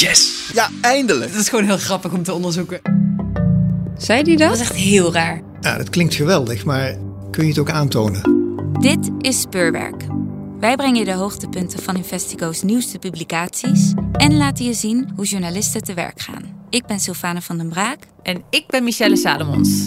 Yes! 0.00 0.50
Ja, 0.54 0.68
eindelijk! 0.80 1.32
Dat 1.32 1.40
is 1.40 1.48
gewoon 1.48 1.64
heel 1.64 1.78
grappig 1.78 2.12
om 2.12 2.22
te 2.22 2.32
onderzoeken. 2.32 2.80
Zei 3.98 4.22
die 4.22 4.36
dat? 4.36 4.48
Dat 4.48 4.58
was 4.58 4.68
echt 4.68 4.78
heel 4.78 5.12
raar. 5.12 5.42
Ja, 5.60 5.76
dat 5.76 5.90
klinkt 5.90 6.14
geweldig, 6.14 6.64
maar 6.64 6.96
kun 7.30 7.42
je 7.42 7.48
het 7.48 7.58
ook 7.58 7.70
aantonen? 7.70 8.22
Dit 8.80 9.10
is 9.18 9.40
Speurwerk. 9.40 10.04
Wij 10.60 10.76
brengen 10.76 10.98
je 10.98 11.04
de 11.04 11.12
hoogtepunten 11.12 11.82
van 11.82 11.96
Investigo's 11.96 12.62
nieuwste 12.62 12.98
publicaties 12.98 13.92
en 14.12 14.36
laten 14.36 14.64
je 14.64 14.74
zien 14.74 15.12
hoe 15.16 15.24
journalisten 15.24 15.82
te 15.82 15.94
werk 15.94 16.20
gaan. 16.20 16.66
Ik 16.70 16.86
ben 16.86 17.00
Sylvane 17.00 17.42
van 17.42 17.58
den 17.58 17.68
Braak. 17.68 17.98
En 18.22 18.42
ik 18.50 18.66
ben 18.66 18.84
Michelle 18.84 19.16
Salomons. 19.16 19.86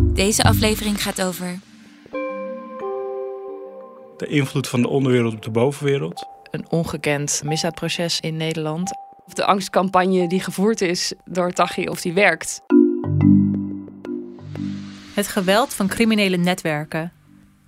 Deze 0.00 0.42
aflevering 0.42 1.02
gaat 1.02 1.22
over 1.22 1.58
de 4.16 4.26
invloed 4.26 4.68
van 4.68 4.82
de 4.82 4.88
onderwereld 4.88 5.34
op 5.34 5.42
de 5.42 5.50
bovenwereld. 5.50 6.26
Een 6.50 6.66
ongekend 6.68 7.40
misdaadproces 7.44 8.20
in 8.20 8.36
Nederland. 8.36 9.05
Of 9.26 9.32
de 9.32 9.44
angstcampagne 9.44 10.28
die 10.28 10.40
gevoerd 10.40 10.80
is 10.80 11.12
door 11.24 11.52
Taghi, 11.52 11.88
of 11.88 12.00
die 12.00 12.12
werkt. 12.12 12.62
Het 15.14 15.28
geweld 15.28 15.74
van 15.74 15.86
criminele 15.86 16.36
netwerken. 16.36 17.12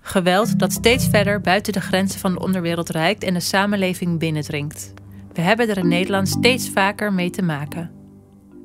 Geweld 0.01 0.59
dat 0.59 0.71
steeds 0.71 1.07
verder 1.07 1.41
buiten 1.41 1.73
de 1.73 1.81
grenzen 1.81 2.19
van 2.19 2.33
de 2.33 2.39
onderwereld 2.39 2.89
reikt 2.89 3.23
en 3.23 3.33
de 3.33 3.39
samenleving 3.39 4.19
binnendringt. 4.19 4.93
We 5.33 5.41
hebben 5.41 5.69
er 5.69 5.77
in 5.77 5.87
Nederland 5.87 6.27
steeds 6.27 6.69
vaker 6.69 7.13
mee 7.13 7.29
te 7.29 7.41
maken. 7.41 7.91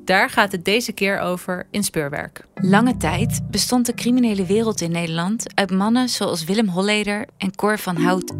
Daar 0.05 0.29
gaat 0.29 0.51
het 0.51 0.65
deze 0.65 0.91
keer 0.91 1.19
over 1.19 1.67
in 1.71 1.83
Speurwerk. 1.83 2.45
Lange 2.55 2.97
tijd 2.97 3.41
bestond 3.51 3.85
de 3.85 3.93
criminele 3.93 4.45
wereld 4.45 4.81
in 4.81 4.91
Nederland 4.91 5.55
uit 5.55 5.71
mannen 5.71 6.09
zoals 6.09 6.43
Willem 6.43 6.67
Holleder 6.67 7.25
en 7.37 7.55
Cor 7.55 7.79
van 7.79 7.95
Hout. 7.95 8.33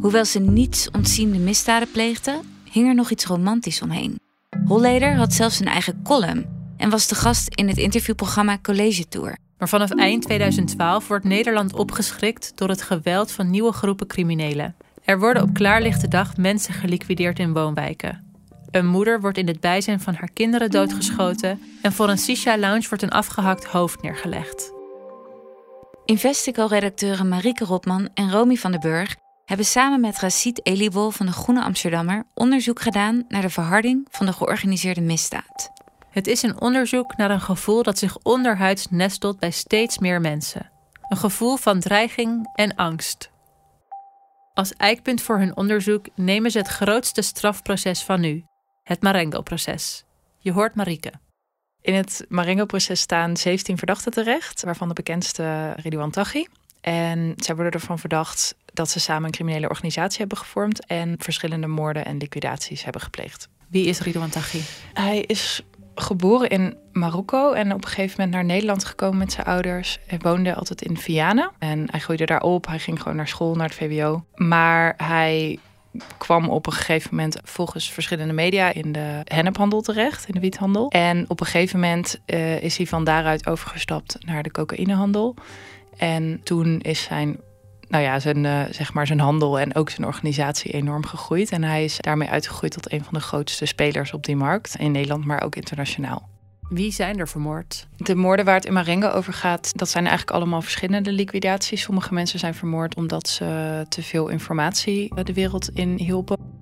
Hoewel 0.00 0.24
ze 0.24 0.40
niets 0.40 0.90
ontziende 0.90 1.38
misdaden 1.38 1.90
pleegden, 1.90 2.40
hing 2.72 2.88
er 2.88 2.94
nog 2.94 3.10
iets 3.10 3.24
romantisch 3.24 3.82
omheen. 3.82 4.20
Holleder 4.64 5.14
had 5.14 5.32
zelfs 5.32 5.60
een 5.60 5.66
eigen 5.66 6.00
column 6.02 6.46
en 6.76 6.90
was 6.90 7.08
de 7.08 7.14
gast 7.14 7.54
in 7.54 7.68
het 7.68 7.78
interviewprogramma 7.78 8.58
College 8.62 9.08
Tour. 9.08 9.36
Maar 9.58 9.68
vanaf 9.68 9.90
eind 9.90 10.22
2012 10.22 11.08
wordt 11.08 11.24
Nederland 11.24 11.72
opgeschrikt 11.74 12.52
door 12.54 12.68
het 12.68 12.82
geweld 12.82 13.32
van 13.32 13.50
nieuwe 13.50 13.72
groepen 13.72 14.06
criminelen. 14.06 14.74
Er 15.04 15.18
worden 15.18 15.42
op 15.42 15.54
klaarlichte 15.54 16.08
dag 16.08 16.36
mensen 16.36 16.74
geliquideerd 16.74 17.38
in 17.38 17.52
woonwijken. 17.52 18.24
Een 18.70 18.86
moeder 18.86 19.20
wordt 19.20 19.38
in 19.38 19.46
het 19.46 19.60
bijzijn 19.60 20.00
van 20.00 20.14
haar 20.14 20.30
kinderen 20.32 20.70
doodgeschoten 20.70 21.60
en 21.82 21.92
voor 21.92 22.08
een 22.08 22.18
Sisha-lounge 22.18 22.88
wordt 22.88 23.02
een 23.02 23.10
afgehakt 23.10 23.64
hoofd 23.64 24.02
neergelegd. 24.02 24.72
Investico-redacteuren 26.04 27.28
Marieke 27.28 27.64
Rotman 27.64 28.08
en 28.14 28.30
Romy 28.30 28.56
van 28.56 28.70
den 28.70 28.80
Burg 28.80 29.16
hebben 29.52 29.70
samen 29.70 30.00
met 30.00 30.18
Racit 30.18 30.66
Elibol 30.66 31.10
van 31.10 31.26
de 31.26 31.32
Groene 31.32 31.62
Amsterdammer 31.62 32.24
onderzoek 32.34 32.80
gedaan 32.80 33.24
naar 33.28 33.42
de 33.42 33.50
verharding 33.50 34.06
van 34.10 34.26
de 34.26 34.32
georganiseerde 34.32 35.00
misdaad. 35.00 35.70
Het 36.10 36.26
is 36.26 36.42
een 36.42 36.60
onderzoek 36.60 37.16
naar 37.16 37.30
een 37.30 37.40
gevoel 37.40 37.82
dat 37.82 37.98
zich 37.98 38.18
onderhuids 38.22 38.86
nestelt 38.90 39.38
bij 39.38 39.50
steeds 39.50 39.98
meer 39.98 40.20
mensen. 40.20 40.70
Een 41.08 41.16
gevoel 41.16 41.56
van 41.56 41.80
dreiging 41.80 42.50
en 42.54 42.74
angst. 42.74 43.30
Als 44.54 44.72
eikpunt 44.72 45.22
voor 45.22 45.38
hun 45.38 45.56
onderzoek 45.56 46.06
nemen 46.14 46.50
ze 46.50 46.58
het 46.58 46.68
grootste 46.68 47.22
strafproces 47.22 48.02
van 48.02 48.20
nu, 48.20 48.44
het 48.82 49.02
Marengo-proces. 49.02 50.04
Je 50.38 50.52
hoort 50.52 50.74
Marieke. 50.74 51.12
In 51.80 51.94
het 51.94 52.24
Marengo-proces 52.28 53.00
staan 53.00 53.36
17 53.36 53.78
verdachten 53.78 54.12
terecht, 54.12 54.62
waarvan 54.62 54.88
de 54.88 54.94
bekendste 54.94 55.72
Ridouan 55.76 56.10
Taghi. 56.10 56.46
En 56.80 57.32
zij 57.36 57.54
worden 57.54 57.72
ervan 57.72 57.98
verdacht 57.98 58.54
dat 58.72 58.90
ze 58.90 59.00
samen 59.00 59.24
een 59.24 59.30
criminele 59.30 59.68
organisatie 59.68 60.18
hebben 60.18 60.38
gevormd 60.38 60.86
en 60.86 61.14
verschillende 61.18 61.66
moorden 61.66 62.04
en 62.04 62.16
liquidaties 62.16 62.84
hebben 62.84 63.02
gepleegd. 63.02 63.48
Wie 63.68 63.86
is 63.86 64.00
Ridouan 64.00 64.30
Taghi? 64.30 64.60
Hij 64.92 65.20
is 65.20 65.62
geboren 65.94 66.48
in 66.48 66.76
Marokko 66.92 67.52
en 67.52 67.72
op 67.72 67.84
een 67.84 67.88
gegeven 67.88 68.14
moment 68.16 68.30
naar 68.30 68.44
Nederland 68.44 68.84
gekomen 68.84 69.18
met 69.18 69.32
zijn 69.32 69.46
ouders. 69.46 69.98
Hij 70.06 70.18
woonde 70.18 70.54
altijd 70.54 70.82
in 70.82 70.96
Vianen 70.96 71.50
en 71.58 71.90
hij 71.90 72.00
groeide 72.00 72.26
daar 72.26 72.42
op. 72.42 72.66
Hij 72.66 72.78
ging 72.78 73.02
gewoon 73.02 73.16
naar 73.16 73.28
school, 73.28 73.54
naar 73.54 73.68
het 73.68 73.76
VWO. 73.76 74.24
Maar 74.34 74.94
hij 74.96 75.58
kwam 76.18 76.48
op 76.48 76.66
een 76.66 76.72
gegeven 76.72 77.14
moment 77.14 77.38
volgens 77.44 77.90
verschillende 77.90 78.32
media 78.32 78.72
in 78.72 78.92
de 78.92 79.20
hennephandel 79.24 79.80
terecht, 79.80 80.26
in 80.26 80.34
de 80.34 80.40
wiethandel. 80.40 80.88
En 80.90 81.24
op 81.28 81.40
een 81.40 81.46
gegeven 81.46 81.80
moment 81.80 82.20
uh, 82.26 82.62
is 82.62 82.76
hij 82.76 82.86
van 82.86 83.04
daaruit 83.04 83.46
overgestapt 83.46 84.16
naar 84.20 84.42
de 84.42 84.50
cocaïnehandel. 84.50 85.34
En 85.96 86.40
toen 86.42 86.80
is 86.80 87.02
zijn, 87.02 87.40
nou 87.92 88.04
ja, 88.04 88.18
zijn, 88.18 88.44
uh, 88.44 88.62
zeg 88.70 88.92
maar 88.92 89.06
zijn 89.06 89.20
handel 89.20 89.58
en 89.58 89.74
ook 89.74 89.90
zijn 89.90 90.06
organisatie 90.06 90.72
enorm 90.72 91.06
gegroeid. 91.06 91.50
En 91.50 91.62
hij 91.62 91.84
is 91.84 91.96
daarmee 92.00 92.28
uitgegroeid 92.28 92.72
tot 92.72 92.92
een 92.92 93.04
van 93.04 93.14
de 93.14 93.20
grootste 93.20 93.66
spelers 93.66 94.12
op 94.12 94.24
die 94.24 94.36
markt 94.36 94.76
in 94.78 94.92
Nederland, 94.92 95.24
maar 95.24 95.42
ook 95.42 95.56
internationaal. 95.56 96.28
Wie 96.68 96.92
zijn 96.92 97.18
er 97.18 97.28
vermoord? 97.28 97.86
De 97.96 98.14
moorden 98.14 98.44
waar 98.44 98.54
het 98.54 98.64
in 98.64 98.72
Marengo 98.72 99.08
over 99.08 99.32
gaat, 99.32 99.78
dat 99.78 99.88
zijn 99.88 100.06
eigenlijk 100.06 100.36
allemaal 100.36 100.62
verschillende 100.62 101.12
liquidaties. 101.12 101.82
Sommige 101.82 102.14
mensen 102.14 102.38
zijn 102.38 102.54
vermoord 102.54 102.94
omdat 102.94 103.28
ze 103.28 103.84
te 103.88 104.02
veel 104.02 104.28
informatie 104.28 105.14
de 105.24 105.32
wereld 105.32 105.68
in 105.68 105.98
hielpen 105.98 106.61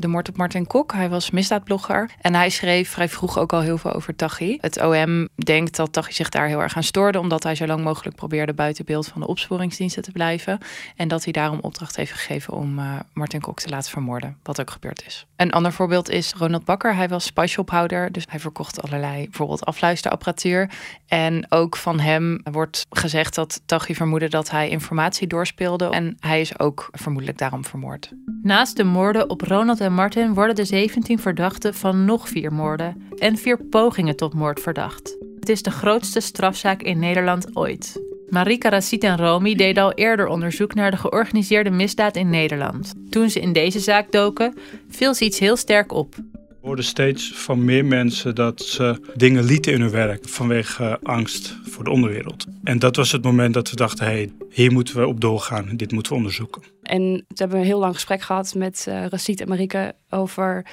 de 0.00 0.08
moord 0.08 0.28
op 0.28 0.36
Martin 0.36 0.66
Kok. 0.66 0.92
Hij 0.92 1.08
was 1.08 1.30
misdaadblogger 1.30 2.10
en 2.20 2.34
hij 2.34 2.50
schreef 2.50 2.90
vrij 2.90 3.08
vroeg 3.08 3.38
ook 3.38 3.52
al 3.52 3.60
heel 3.60 3.78
veel 3.78 3.92
over 3.92 4.16
Taghi. 4.16 4.58
Het 4.60 4.82
OM 4.82 5.28
denkt 5.34 5.76
dat 5.76 5.92
Taghi 5.92 6.12
zich 6.12 6.28
daar 6.28 6.46
heel 6.46 6.62
erg 6.62 6.76
aan 6.76 6.82
stoorde, 6.82 7.18
omdat 7.18 7.42
hij 7.42 7.54
zo 7.54 7.66
lang 7.66 7.84
mogelijk 7.84 8.16
probeerde 8.16 8.54
buiten 8.54 8.84
beeld 8.84 9.06
van 9.06 9.20
de 9.20 9.26
opsporingsdiensten 9.26 10.02
te 10.02 10.12
blijven. 10.12 10.58
En 10.96 11.08
dat 11.08 11.24
hij 11.24 11.32
daarom 11.32 11.58
opdracht 11.60 11.96
heeft 11.96 12.12
gegeven 12.12 12.52
om 12.52 12.78
uh, 12.78 12.92
Martin 13.12 13.40
Kok 13.40 13.60
te 13.60 13.68
laten 13.68 13.90
vermoorden, 13.90 14.36
wat 14.42 14.60
ook 14.60 14.70
gebeurd 14.70 15.06
is. 15.06 15.26
Een 15.36 15.52
ander 15.52 15.72
voorbeeld 15.72 16.10
is 16.10 16.32
Ronald 16.32 16.64
Bakker. 16.64 16.94
Hij 16.94 17.08
was 17.08 17.24
spyshop-houder, 17.24 18.12
dus 18.12 18.24
hij 18.28 18.40
verkocht 18.40 18.82
allerlei 18.82 19.24
bijvoorbeeld 19.24 19.64
afluisterapparatuur. 19.64 20.70
En 21.06 21.46
ook 21.48 21.76
van 21.76 22.00
hem 22.00 22.40
wordt 22.42 22.86
gezegd 22.90 23.34
dat 23.34 23.60
Taghi 23.66 23.94
vermoedde 23.94 24.28
dat 24.28 24.50
hij 24.50 24.68
informatie 24.68 25.26
doorspeelde 25.26 25.88
en 25.88 26.16
hij 26.20 26.40
is 26.40 26.58
ook 26.58 26.88
vermoedelijk 26.92 27.38
daarom 27.38 27.64
vermoord. 27.64 28.12
Naast 28.42 28.76
de 28.76 28.84
moorden 28.84 29.30
op 29.30 29.40
Ronald 29.40 29.80
en 29.80 29.89
Martin 29.90 30.34
worden 30.34 30.54
de 30.54 30.64
17 30.64 31.18
verdachten 31.18 31.74
van 31.74 32.04
nog 32.04 32.28
vier 32.28 32.52
moorden 32.52 33.08
en 33.18 33.36
vier 33.36 33.58
pogingen 33.58 34.16
tot 34.16 34.34
moord 34.34 34.60
verdacht. 34.60 35.16
Het 35.40 35.48
is 35.48 35.62
de 35.62 35.70
grootste 35.70 36.20
strafzaak 36.20 36.82
in 36.82 36.98
Nederland 36.98 37.56
ooit. 37.56 38.02
Marika 38.28 38.68
Racit 38.68 39.04
en 39.04 39.16
Romy 39.16 39.54
deden 39.54 39.82
al 39.82 39.92
eerder 39.92 40.26
onderzoek 40.26 40.74
naar 40.74 40.90
de 40.90 40.96
georganiseerde 40.96 41.70
misdaad 41.70 42.16
in 42.16 42.30
Nederland. 42.30 42.94
Toen 43.10 43.30
ze 43.30 43.40
in 43.40 43.52
deze 43.52 43.80
zaak 43.80 44.12
doken, 44.12 44.54
viel 44.88 45.14
ze 45.14 45.24
iets 45.24 45.38
heel 45.38 45.56
sterk 45.56 45.92
op. 45.92 46.14
We 46.60 46.66
hoorden 46.66 46.84
steeds 46.84 47.32
van 47.34 47.64
meer 47.64 47.84
mensen 47.84 48.34
dat 48.34 48.60
ze 48.60 49.00
dingen 49.14 49.44
lieten 49.44 49.72
in 49.72 49.80
hun 49.80 49.90
werk 49.90 50.28
vanwege 50.28 50.98
angst 51.02 51.56
voor 51.62 51.84
de 51.84 51.90
onderwereld. 51.90 52.46
En 52.64 52.78
dat 52.78 52.96
was 52.96 53.12
het 53.12 53.22
moment 53.22 53.54
dat 53.54 53.70
we 53.70 53.76
dachten, 53.76 54.04
hé, 54.04 54.12
hey, 54.12 54.32
hier 54.50 54.72
moeten 54.72 54.96
we 54.96 55.06
op 55.06 55.20
doorgaan, 55.20 55.76
dit 55.76 55.92
moeten 55.92 56.12
we 56.12 56.18
onderzoeken. 56.18 56.62
En 56.82 57.12
we 57.12 57.34
hebben 57.34 57.58
een 57.58 57.64
heel 57.64 57.78
lang 57.78 57.94
gesprek 57.94 58.22
gehad 58.22 58.54
met 58.54 58.86
uh, 58.88 59.06
Racit 59.06 59.40
en 59.40 59.48
Marieke 59.48 59.94
over 60.10 60.66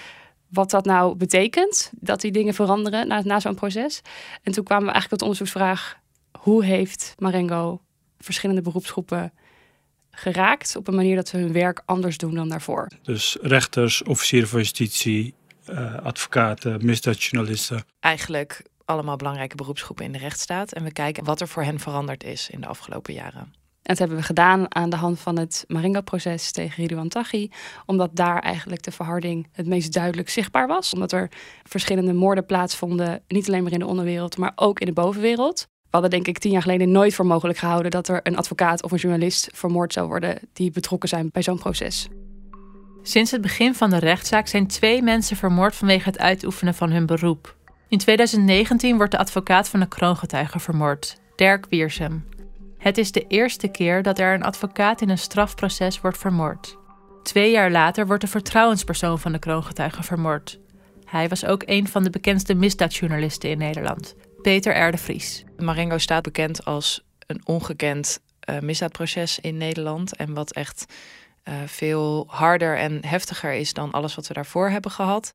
wat 0.47 0.70
dat 0.70 0.86
nou 0.86 1.16
betekent, 1.16 1.92
dat 2.00 2.22
die 2.22 2.31
dingen 2.31 2.53
veranderen 2.53 3.08
na, 3.08 3.22
na 3.24 3.40
zo'n 3.40 3.56
proces. 3.56 4.02
En 4.44 4.52
toen 4.52 4.64
kwamen 4.64 4.86
we 4.86 4.92
eigenlijk 4.92 5.09
tot 5.09 5.20
de 5.20 5.26
onderzoeksvraag, 5.26 5.97
hoe 6.40 6.66
heeft 6.66 7.16
Marengo 7.18 7.81
verschillende 8.20 8.62
beroepsgroepen 8.62 9.34
geraakt 10.12 10.76
op 10.76 10.88
een 10.88 10.96
manier 10.96 11.16
dat 11.16 11.28
ze 11.28 11.38
hun 11.38 11.52
werk 11.52 11.81
anders 11.86 12.18
doen 12.18 12.36
dan 12.36 12.50
daarvoor? 12.50 12.88
Dus 13.02 13.38
rechters, 13.42 14.03
officieren 14.03 14.50
van 14.50 14.59
justitie, 14.59 15.34
advocaten, 16.03 16.85
misdaadjournalisten. 16.85 17.83
Eigenlijk 18.00 18.63
allemaal 18.85 19.16
belangrijke 19.16 19.55
beroepsgroepen 19.55 20.05
in 20.05 20.11
de 20.11 20.17
rechtsstaat. 20.17 20.73
En 20.73 20.83
we 20.83 20.91
kijken 20.91 21.23
wat 21.23 21.41
er 21.41 21.47
voor 21.47 21.63
hen 21.63 21.79
veranderd 21.79 22.23
is 22.23 22.50
in 22.50 22.61
de 22.61 22.67
afgelopen 22.67 23.13
jaren. 23.13 23.41
En 23.41 23.94
dat 23.94 23.97
hebben 23.97 24.17
we 24.17 24.23
gedaan 24.23 24.75
aan 24.75 24.89
de 24.89 24.95
hand 24.95 25.19
van 25.19 25.38
het 25.38 25.63
Marengo-proces 25.67 26.51
tegen 26.51 26.75
Ridouan 26.75 27.07
Taghi. 27.07 27.50
Omdat 27.85 28.09
daar 28.13 28.39
eigenlijk 28.39 28.83
de 28.83 28.91
verharding 28.91 29.47
het 29.51 29.67
meest 29.67 29.94
duidelijk 29.94 30.29
zichtbaar 30.29 30.67
was. 30.67 30.93
Omdat 30.93 31.11
er 31.11 31.29
verschillende 31.64 32.13
moorden 32.13 32.46
plaatsvonden. 32.46 33.22
Niet 33.28 33.47
alleen 33.47 33.63
maar 33.63 33.72
in 33.72 33.79
de 33.79 33.85
onderwereld, 33.85 34.37
maar 34.37 34.52
ook 34.55 34.79
in 34.79 34.85
de 34.85 34.93
bovenwereld. 34.93 35.59
We 35.59 35.87
hadden 35.90 36.09
denk 36.09 36.28
ik 36.28 36.37
tien 36.37 36.52
jaar 36.52 36.61
geleden 36.61 36.91
nooit 36.91 37.13
voor 37.13 37.25
mogelijk 37.25 37.58
gehouden... 37.58 37.91
dat 37.91 38.08
er 38.08 38.20
een 38.23 38.37
advocaat 38.37 38.84
of 38.84 38.91
een 38.91 38.97
journalist 38.97 39.49
vermoord 39.53 39.93
zou 39.93 40.08
worden... 40.08 40.40
die 40.53 40.72
betrokken 40.72 41.09
zijn 41.09 41.29
bij 41.31 41.43
zo'n 41.43 41.59
proces. 41.59 42.08
Sinds 43.08 43.32
het 43.32 43.42
begin 43.42 43.76
van 43.76 43.90
de 43.90 43.98
rechtszaak 43.98 44.48
zijn 44.48 44.68
twee 44.68 45.02
mensen 45.02 45.38
vermoord 45.38 45.76
vanwege 45.76 46.09
het 46.09 46.20
uitoefenen 46.20 46.74
van 46.74 46.92
hun 46.92 47.06
beroep. 47.06 47.56
In 47.88 47.98
2019 47.98 48.98
wordt 48.98 49.12
de 49.12 49.18
advocaat 49.18 49.70
van 49.70 49.80
de 49.80 49.88
kroongetuige 49.88 50.59
vermoord, 50.59 51.18
Dirk 51.36 51.66
Wiersum. 51.70 52.26
Het 52.78 52.98
is 52.98 53.12
de 53.12 53.26
eerste 53.28 53.68
keer 53.68 54.04
dat 54.04 54.20
er 54.20 54.34
een 54.34 54.44
advocaat 54.44 55.02
in 55.02 55.09
een 55.09 55.18
strafproces 55.18 56.02
wordt 56.02 56.18
vermoord. 56.18 56.78
Twee 57.24 57.52
jaar 57.52 57.72
later 57.72 58.08
wordt 58.08 58.22
de 58.22 58.30
vertrouwenspersoon 58.30 59.20
van 59.20 59.32
de 59.32 59.40
kroongetuige 59.40 60.04
vermoord. 60.04 60.59
Hij 61.06 61.28
was 61.28 61.46
ook 61.46 61.64
een 61.66 61.88
van 61.88 62.04
de 62.04 62.09
bekendste 62.09 62.54
misdaadjournalisten 62.54 63.50
in 63.50 63.58
Nederland, 63.58 64.16
Peter 64.42 64.88
R. 64.88 64.92
de 64.92 64.98
Vries. 64.98 65.44
Marengo 65.58 65.98
staat 65.98 66.24
bekend 66.24 66.66
als 66.66 67.04
een 67.28 67.42
ongekend 67.46 68.20
uh, 68.50 68.59
misdaadproces 68.59 69.40
in 69.40 69.58
Nederland 69.58 70.16
en 70.16 70.34
wat 70.34 70.52
echt 70.52 70.86
uh, 71.47 71.53
veel 71.66 72.26
harder 72.28 72.78
en 72.78 73.05
heftiger 73.05 73.53
is 73.53 73.73
dan 73.73 73.91
alles 73.91 74.16
wat 74.16 74.28
we 74.28 74.34
daarvoor 74.34 74.70
hebben 74.70 74.91
gehad. 74.91 75.34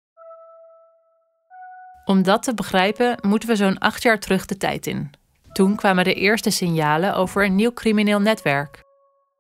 Om 2.05 2.23
dat 2.23 2.43
te 2.43 2.55
begrijpen 2.55 3.19
moeten 3.21 3.49
we 3.49 3.57
zo'n 3.57 3.79
acht 3.79 4.03
jaar 4.03 4.19
terug 4.19 4.47
de 4.47 4.57
tijd 4.57 4.87
in. 4.87 5.11
Toen 5.53 5.77
kwamen 5.77 6.05
de 6.05 6.15
eerste 6.15 6.51
signalen 6.51 7.15
over 7.15 7.45
een 7.45 7.55
nieuw 7.55 7.73
crimineel 7.73 8.21
netwerk. 8.21 8.83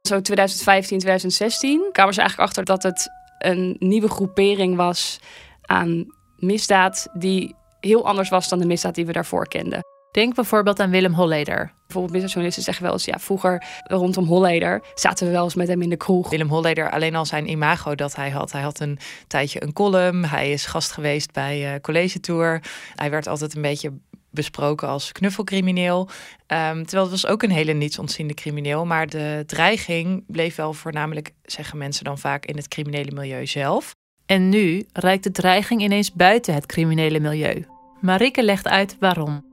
Zo 0.02 0.20
2015, 0.20 0.98
2016 0.98 1.88
kwamen 1.92 2.14
ze 2.14 2.20
eigenlijk 2.20 2.48
achter 2.48 2.64
dat 2.64 2.82
het 2.82 3.08
een 3.38 3.76
nieuwe 3.78 4.08
groepering 4.08 4.76
was 4.76 5.20
aan 5.62 6.06
misdaad 6.36 7.08
die 7.12 7.54
heel 7.80 8.06
anders 8.06 8.28
was 8.28 8.48
dan 8.48 8.58
de 8.58 8.66
misdaad 8.66 8.94
die 8.94 9.06
we 9.06 9.12
daarvoor 9.12 9.48
kenden. 9.48 9.91
Denk 10.12 10.34
bijvoorbeeld 10.34 10.80
aan 10.80 10.90
Willem 10.90 11.12
Holleder. 11.12 11.72
Bijvoorbeeld 11.82 12.12
misdaadjournalisten 12.12 12.62
zeggen 12.62 12.84
wel 12.84 12.92
eens, 12.92 13.04
ja, 13.04 13.18
vroeger 13.18 13.64
rondom 13.82 14.24
Holleder 14.24 14.82
zaten 14.94 15.26
we 15.26 15.32
wel 15.32 15.44
eens 15.44 15.54
met 15.54 15.68
hem 15.68 15.82
in 15.82 15.88
de 15.88 15.96
kroeg. 15.96 16.30
Willem 16.30 16.48
Holleder, 16.48 16.90
alleen 16.90 17.14
al 17.14 17.26
zijn 17.26 17.50
imago 17.50 17.94
dat 17.94 18.16
hij 18.16 18.30
had. 18.30 18.52
Hij 18.52 18.60
had 18.60 18.80
een 18.80 18.98
tijdje 19.26 19.62
een 19.62 19.72
column. 19.72 20.24
Hij 20.24 20.50
is 20.50 20.66
gast 20.66 20.92
geweest 20.92 21.32
bij 21.32 21.74
uh, 21.74 21.80
College 21.80 22.20
Tour. 22.20 22.62
Hij 22.94 23.10
werd 23.10 23.26
altijd 23.26 23.54
een 23.54 23.62
beetje 23.62 23.92
besproken 24.30 24.88
als 24.88 25.12
knuffelcrimineel. 25.12 26.00
Um, 26.00 26.86
terwijl 26.86 27.02
het 27.02 27.10
was 27.10 27.26
ook 27.26 27.42
een 27.42 27.50
hele 27.50 27.72
niets 27.72 27.98
ontziende 27.98 28.34
crimineel. 28.34 28.86
Maar 28.86 29.08
de 29.08 29.42
dreiging 29.46 30.24
bleef 30.26 30.54
wel 30.54 30.72
voornamelijk, 30.72 31.30
zeggen 31.42 31.78
mensen 31.78 32.04
dan 32.04 32.18
vaak, 32.18 32.46
in 32.46 32.56
het 32.56 32.68
criminele 32.68 33.10
milieu 33.10 33.46
zelf. 33.46 33.94
En 34.26 34.48
nu 34.48 34.86
reikt 34.92 35.24
de 35.24 35.30
dreiging 35.30 35.82
ineens 35.82 36.12
buiten 36.12 36.54
het 36.54 36.66
criminele 36.66 37.20
milieu. 37.20 37.66
Marike 38.00 38.42
legt 38.42 38.68
uit 38.68 38.96
waarom. 39.00 39.51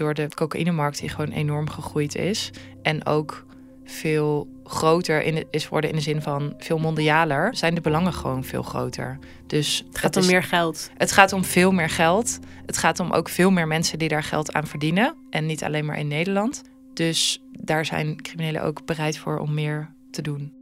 Door 0.00 0.14
de 0.14 0.28
cocaïnemarkt 0.34 0.98
die 0.98 1.08
gewoon 1.08 1.30
enorm 1.30 1.70
gegroeid 1.70 2.14
is. 2.14 2.50
En 2.82 3.06
ook 3.06 3.44
veel 3.84 4.48
groter 4.64 5.22
in, 5.22 5.46
is 5.50 5.68
worden 5.68 5.90
in 5.90 5.96
de 5.96 6.02
zin 6.02 6.22
van 6.22 6.54
veel 6.58 6.78
mondialer, 6.78 7.56
zijn 7.56 7.74
de 7.74 7.80
belangen 7.80 8.12
gewoon 8.12 8.44
veel 8.44 8.62
groter. 8.62 9.18
Dus 9.46 9.84
het 9.86 9.98
gaat 9.98 10.16
om 10.16 10.26
meer 10.26 10.42
geld. 10.42 10.90
Het 10.96 11.12
gaat 11.12 11.32
om 11.32 11.44
veel 11.44 11.72
meer 11.72 11.88
geld. 11.88 12.38
Het 12.66 12.78
gaat 12.78 13.00
om 13.00 13.12
ook 13.12 13.28
veel 13.28 13.50
meer 13.50 13.66
mensen 13.66 13.98
die 13.98 14.08
daar 14.08 14.22
geld 14.22 14.52
aan 14.52 14.66
verdienen. 14.66 15.14
En 15.30 15.46
niet 15.46 15.64
alleen 15.64 15.84
maar 15.84 15.98
in 15.98 16.08
Nederland. 16.08 16.62
Dus 16.94 17.42
daar 17.52 17.84
zijn 17.84 18.22
criminelen 18.22 18.62
ook 18.62 18.86
bereid 18.86 19.18
voor 19.18 19.38
om 19.38 19.54
meer 19.54 19.90
te 20.10 20.22
doen. 20.22 20.52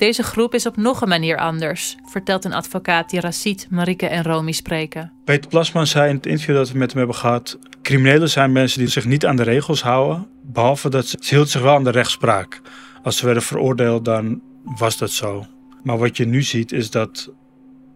Deze 0.00 0.22
groep 0.22 0.54
is 0.54 0.66
op 0.66 0.76
nog 0.76 1.00
een 1.00 1.08
manier 1.08 1.36
anders, 1.36 1.96
vertelt 2.04 2.44
een 2.44 2.52
advocaat 2.52 3.10
die 3.10 3.20
Racit, 3.20 3.66
Marike 3.70 4.06
en 4.06 4.22
Romy 4.22 4.52
spreken. 4.52 5.12
Peter 5.24 5.50
Plasman 5.50 5.86
zei 5.86 6.08
in 6.08 6.16
het 6.16 6.26
interview 6.26 6.56
dat 6.56 6.70
we 6.70 6.78
met 6.78 6.88
hem 6.88 6.98
hebben 6.98 7.16
gehad: 7.16 7.58
criminelen 7.82 8.30
zijn 8.30 8.52
mensen 8.52 8.78
die 8.78 8.88
zich 8.88 9.04
niet 9.04 9.26
aan 9.26 9.36
de 9.36 9.42
regels 9.42 9.82
houden, 9.82 10.28
behalve 10.42 10.88
dat 10.88 11.06
ze, 11.06 11.18
hield 11.20 11.48
zich 11.48 11.62
wel 11.62 11.74
aan 11.74 11.84
de 11.84 11.90
rechtspraak. 11.90 12.60
Als 13.02 13.16
ze 13.16 13.24
werden 13.24 13.42
veroordeeld, 13.42 14.04
dan 14.04 14.42
was 14.64 14.98
dat 14.98 15.10
zo. 15.10 15.46
Maar 15.82 15.98
wat 15.98 16.16
je 16.16 16.26
nu 16.26 16.42
ziet 16.42 16.72
is 16.72 16.90
dat 16.90 17.32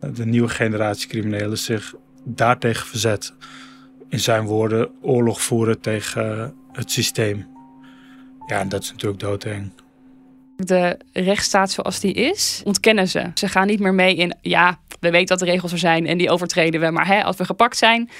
de 0.00 0.26
nieuwe 0.26 0.48
generatie 0.48 1.08
criminelen 1.08 1.58
zich 1.58 1.94
daartegen 2.24 2.86
verzet. 2.86 3.34
In 4.08 4.20
zijn 4.20 4.44
woorden, 4.44 4.90
oorlog 5.02 5.42
voeren 5.42 5.80
tegen 5.80 6.54
het 6.72 6.90
systeem. 6.90 7.46
Ja, 8.46 8.60
en 8.60 8.68
dat 8.68 8.82
is 8.82 8.90
natuurlijk 8.90 9.20
doodeng 9.20 9.72
de 10.56 10.98
rechtsstaat 11.12 11.70
zoals 11.70 12.00
die 12.00 12.12
is, 12.12 12.60
ontkennen 12.64 13.08
ze. 13.08 13.30
Ze 13.34 13.48
gaan 13.48 13.66
niet 13.66 13.80
meer 13.80 13.94
mee 13.94 14.16
in, 14.16 14.36
ja, 14.40 14.78
we 15.00 15.10
weten 15.10 15.26
dat 15.26 15.38
de 15.38 15.52
regels 15.52 15.72
er 15.72 15.78
zijn 15.78 16.06
en 16.06 16.18
die 16.18 16.30
overtreden 16.30 16.80
we. 16.80 16.90
Maar 16.90 17.06
hè, 17.06 17.22
als 17.22 17.36
we 17.36 17.44
gepakt 17.44 17.76
zijn, 17.76 18.10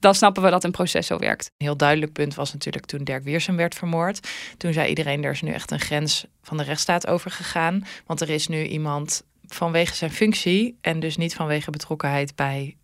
dan 0.00 0.14
snappen 0.14 0.42
we 0.42 0.50
dat 0.50 0.64
een 0.64 0.70
proces 0.70 1.06
zo 1.06 1.18
werkt. 1.18 1.44
Een 1.46 1.66
heel 1.66 1.76
duidelijk 1.76 2.12
punt 2.12 2.34
was 2.34 2.52
natuurlijk 2.52 2.86
toen 2.86 3.04
Dirk 3.04 3.24
Wiersum 3.24 3.56
werd 3.56 3.74
vermoord. 3.74 4.28
Toen 4.56 4.72
zei 4.72 4.88
iedereen, 4.88 5.24
er 5.24 5.30
is 5.30 5.42
nu 5.42 5.52
echt 5.52 5.70
een 5.70 5.80
grens 5.80 6.26
van 6.42 6.56
de 6.56 6.62
rechtsstaat 6.62 7.06
overgegaan. 7.06 7.84
Want 8.06 8.20
er 8.20 8.30
is 8.30 8.48
nu 8.48 8.66
iemand 8.66 9.22
vanwege 9.46 9.94
zijn 9.94 10.10
functie 10.10 10.78
en 10.80 11.00
dus 11.00 11.16
niet 11.16 11.34
vanwege 11.34 11.70
betrokkenheid 11.70 12.34
bij 12.34 12.76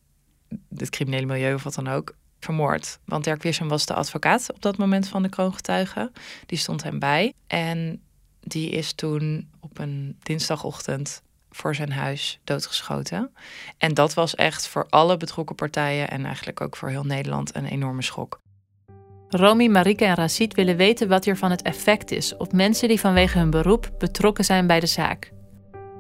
het 0.77 0.91
criminele 0.91 1.27
milieu 1.27 1.55
of 1.55 1.63
wat 1.63 1.75
dan 1.75 1.89
ook, 1.89 2.15
vermoord. 2.41 2.99
Want 3.05 3.25
Dirk 3.25 3.43
Wiersum 3.43 3.69
was 3.69 3.87
de 3.87 3.95
advocaat 3.95 4.53
op 4.53 4.63
dat 4.63 4.77
moment 4.77 5.09
van 5.09 5.23
de 5.23 5.29
kroongetuigen. 5.29 6.13
Die 6.47 6.59
stond 6.59 6.83
hem 6.83 6.99
bij. 6.99 7.33
En 7.47 8.03
die 8.41 8.71
is 8.71 8.93
toen 8.93 9.51
op 9.61 9.79
een 9.79 10.17
dinsdagochtend 10.23 11.23
voor 11.57 11.75
zijn 11.75 11.93
huis 11.93 12.41
doodgeschoten. 12.45 13.35
En 13.79 13.95
dat 13.95 14.15
was 14.15 14.35
echt 14.35 14.69
voor 14.69 14.87
alle 14.89 15.17
betrokken 15.17 15.57
partijen 15.57 16.11
en 16.11 16.25
eigenlijk 16.25 16.61
ook 16.61 16.77
voor 16.77 16.89
heel 16.89 17.05
Nederland 17.05 17.57
een 17.57 17.67
enorme 17.67 18.03
schok. 18.03 18.41
Romy, 19.29 19.67
Marike 19.67 20.05
en 20.05 20.15
Racit 20.15 20.55
willen 20.55 20.77
weten 20.77 21.09
wat 21.09 21.27
er 21.27 21.37
van 21.37 21.51
het 21.51 21.63
effect 21.63 22.11
is 22.11 22.37
op 22.37 22.53
mensen 22.53 22.89
die 22.89 23.01
vanwege 23.01 23.39
hun 23.39 23.51
beroep 23.51 23.91
betrokken 23.99 24.45
zijn 24.45 24.67
bij 24.67 24.81
de 24.81 24.87
zaak. 24.87 25.33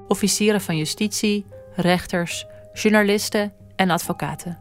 Officieren 0.09 0.61
van 0.61 0.77
justitie, 0.77 1.47
rechters, 1.75 2.47
journalisten 2.73 3.53
en 3.77 3.91
advocaten. 3.91 4.59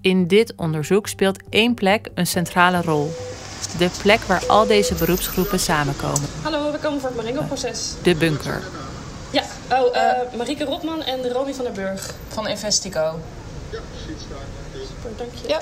In 0.00 0.26
dit 0.26 0.54
onderzoek 0.56 1.08
speelt 1.08 1.48
één 1.48 1.74
plek 1.74 2.08
een 2.14 2.26
centrale 2.26 2.82
rol. 2.82 3.10
De 3.78 3.90
plek 4.02 4.20
waar 4.20 4.46
al 4.46 4.66
deze 4.66 4.94
beroepsgroepen 4.94 5.60
samenkomen. 5.60 6.28
Hallo, 6.42 6.72
we 6.72 6.78
komen 6.78 7.00
voor 7.00 7.08
het 7.08 7.18
Maringo-proces. 7.18 7.94
De 8.02 8.14
bunker. 8.14 8.62
Oh, 9.72 9.94
uh, 9.96 10.36
Marieke 10.36 10.64
Rotman 10.64 11.02
en 11.02 11.28
Romy 11.28 11.54
van 11.54 11.64
der 11.64 11.74
Burg. 11.74 12.14
Van 12.28 12.48
Investico. 12.48 13.20
Ja, 13.70 13.80
precies. 13.90 14.22
Super, 14.88 15.16
dank 15.16 15.30
je. 15.42 15.48
Ja. 15.48 15.60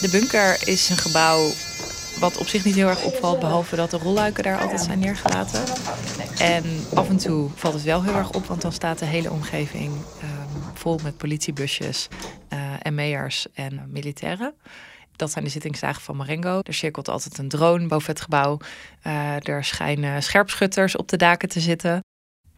De 0.00 0.08
bunker 0.10 0.68
is 0.68 0.88
een 0.88 0.96
gebouw 0.96 1.50
wat 2.20 2.36
op 2.36 2.46
zich 2.46 2.64
niet 2.64 2.74
heel 2.74 2.88
erg 2.88 3.04
opvalt, 3.04 3.40
behalve 3.40 3.76
dat 3.76 3.90
de 3.90 3.98
rolluiken 3.98 4.42
daar 4.42 4.60
altijd 4.60 4.80
zijn 4.80 4.98
neergelaten. 4.98 5.62
En 6.38 6.64
af 6.94 7.08
en 7.08 7.16
toe 7.16 7.50
valt 7.54 7.74
het 7.74 7.82
wel 7.82 8.02
heel 8.02 8.14
erg 8.14 8.30
op, 8.30 8.46
want 8.46 8.62
dan 8.62 8.72
staat 8.72 8.98
de 8.98 9.04
hele 9.04 9.30
omgeving 9.30 9.92
um, 9.92 10.62
vol 10.74 10.98
met 11.02 11.16
politiebusjes, 11.16 12.08
uh, 12.52 12.58
en 12.82 12.94
ME'ers 12.94 13.46
en 13.54 13.88
militairen. 13.88 14.54
Dat 15.16 15.30
zijn 15.30 15.44
de 15.44 15.50
zittingsdagen 15.50 16.02
van 16.02 16.16
Marengo. 16.16 16.60
Er 16.62 16.74
cirkelt 16.74 17.08
altijd 17.08 17.38
een 17.38 17.48
drone 17.48 17.86
boven 17.86 18.12
het 18.12 18.20
gebouw. 18.20 18.58
Uh, 19.06 19.48
er 19.48 19.64
schijnen 19.64 20.22
scherpschutters 20.22 20.96
op 20.96 21.08
de 21.08 21.16
daken 21.16 21.48
te 21.48 21.60
zitten. 21.60 22.01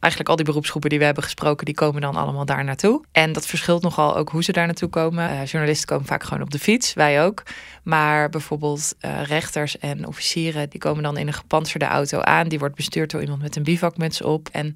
Eigenlijk 0.04 0.30
al 0.30 0.36
die 0.36 0.44
beroepsgroepen 0.44 0.90
die 0.90 0.98
we 0.98 1.04
hebben 1.04 1.22
gesproken, 1.22 1.64
die 1.64 1.74
komen 1.74 2.00
dan 2.00 2.16
allemaal 2.16 2.44
daar 2.44 2.64
naartoe. 2.64 3.02
En 3.12 3.32
dat 3.32 3.46
verschilt 3.46 3.82
nogal 3.82 4.16
ook 4.16 4.28
hoe 4.28 4.44
ze 4.44 4.52
daar 4.52 4.66
naartoe 4.66 4.88
komen. 4.88 5.30
Uh, 5.30 5.44
journalisten 5.44 5.88
komen 5.88 6.06
vaak 6.06 6.22
gewoon 6.22 6.42
op 6.42 6.50
de 6.50 6.58
fiets, 6.58 6.94
wij 6.94 7.24
ook. 7.24 7.42
Maar 7.82 8.28
bijvoorbeeld 8.28 8.94
uh, 9.00 9.22
rechters 9.22 9.78
en 9.78 10.06
officieren, 10.06 10.70
die 10.70 10.80
komen 10.80 11.02
dan 11.02 11.16
in 11.16 11.26
een 11.26 11.32
gepantserde 11.32 11.84
auto 11.84 12.20
aan. 12.20 12.48
Die 12.48 12.58
wordt 12.58 12.74
bestuurd 12.74 13.10
door 13.10 13.20
iemand 13.20 13.42
met 13.42 13.56
een 13.56 13.62
bivakmuts 13.62 14.22
op. 14.22 14.48
En 14.52 14.74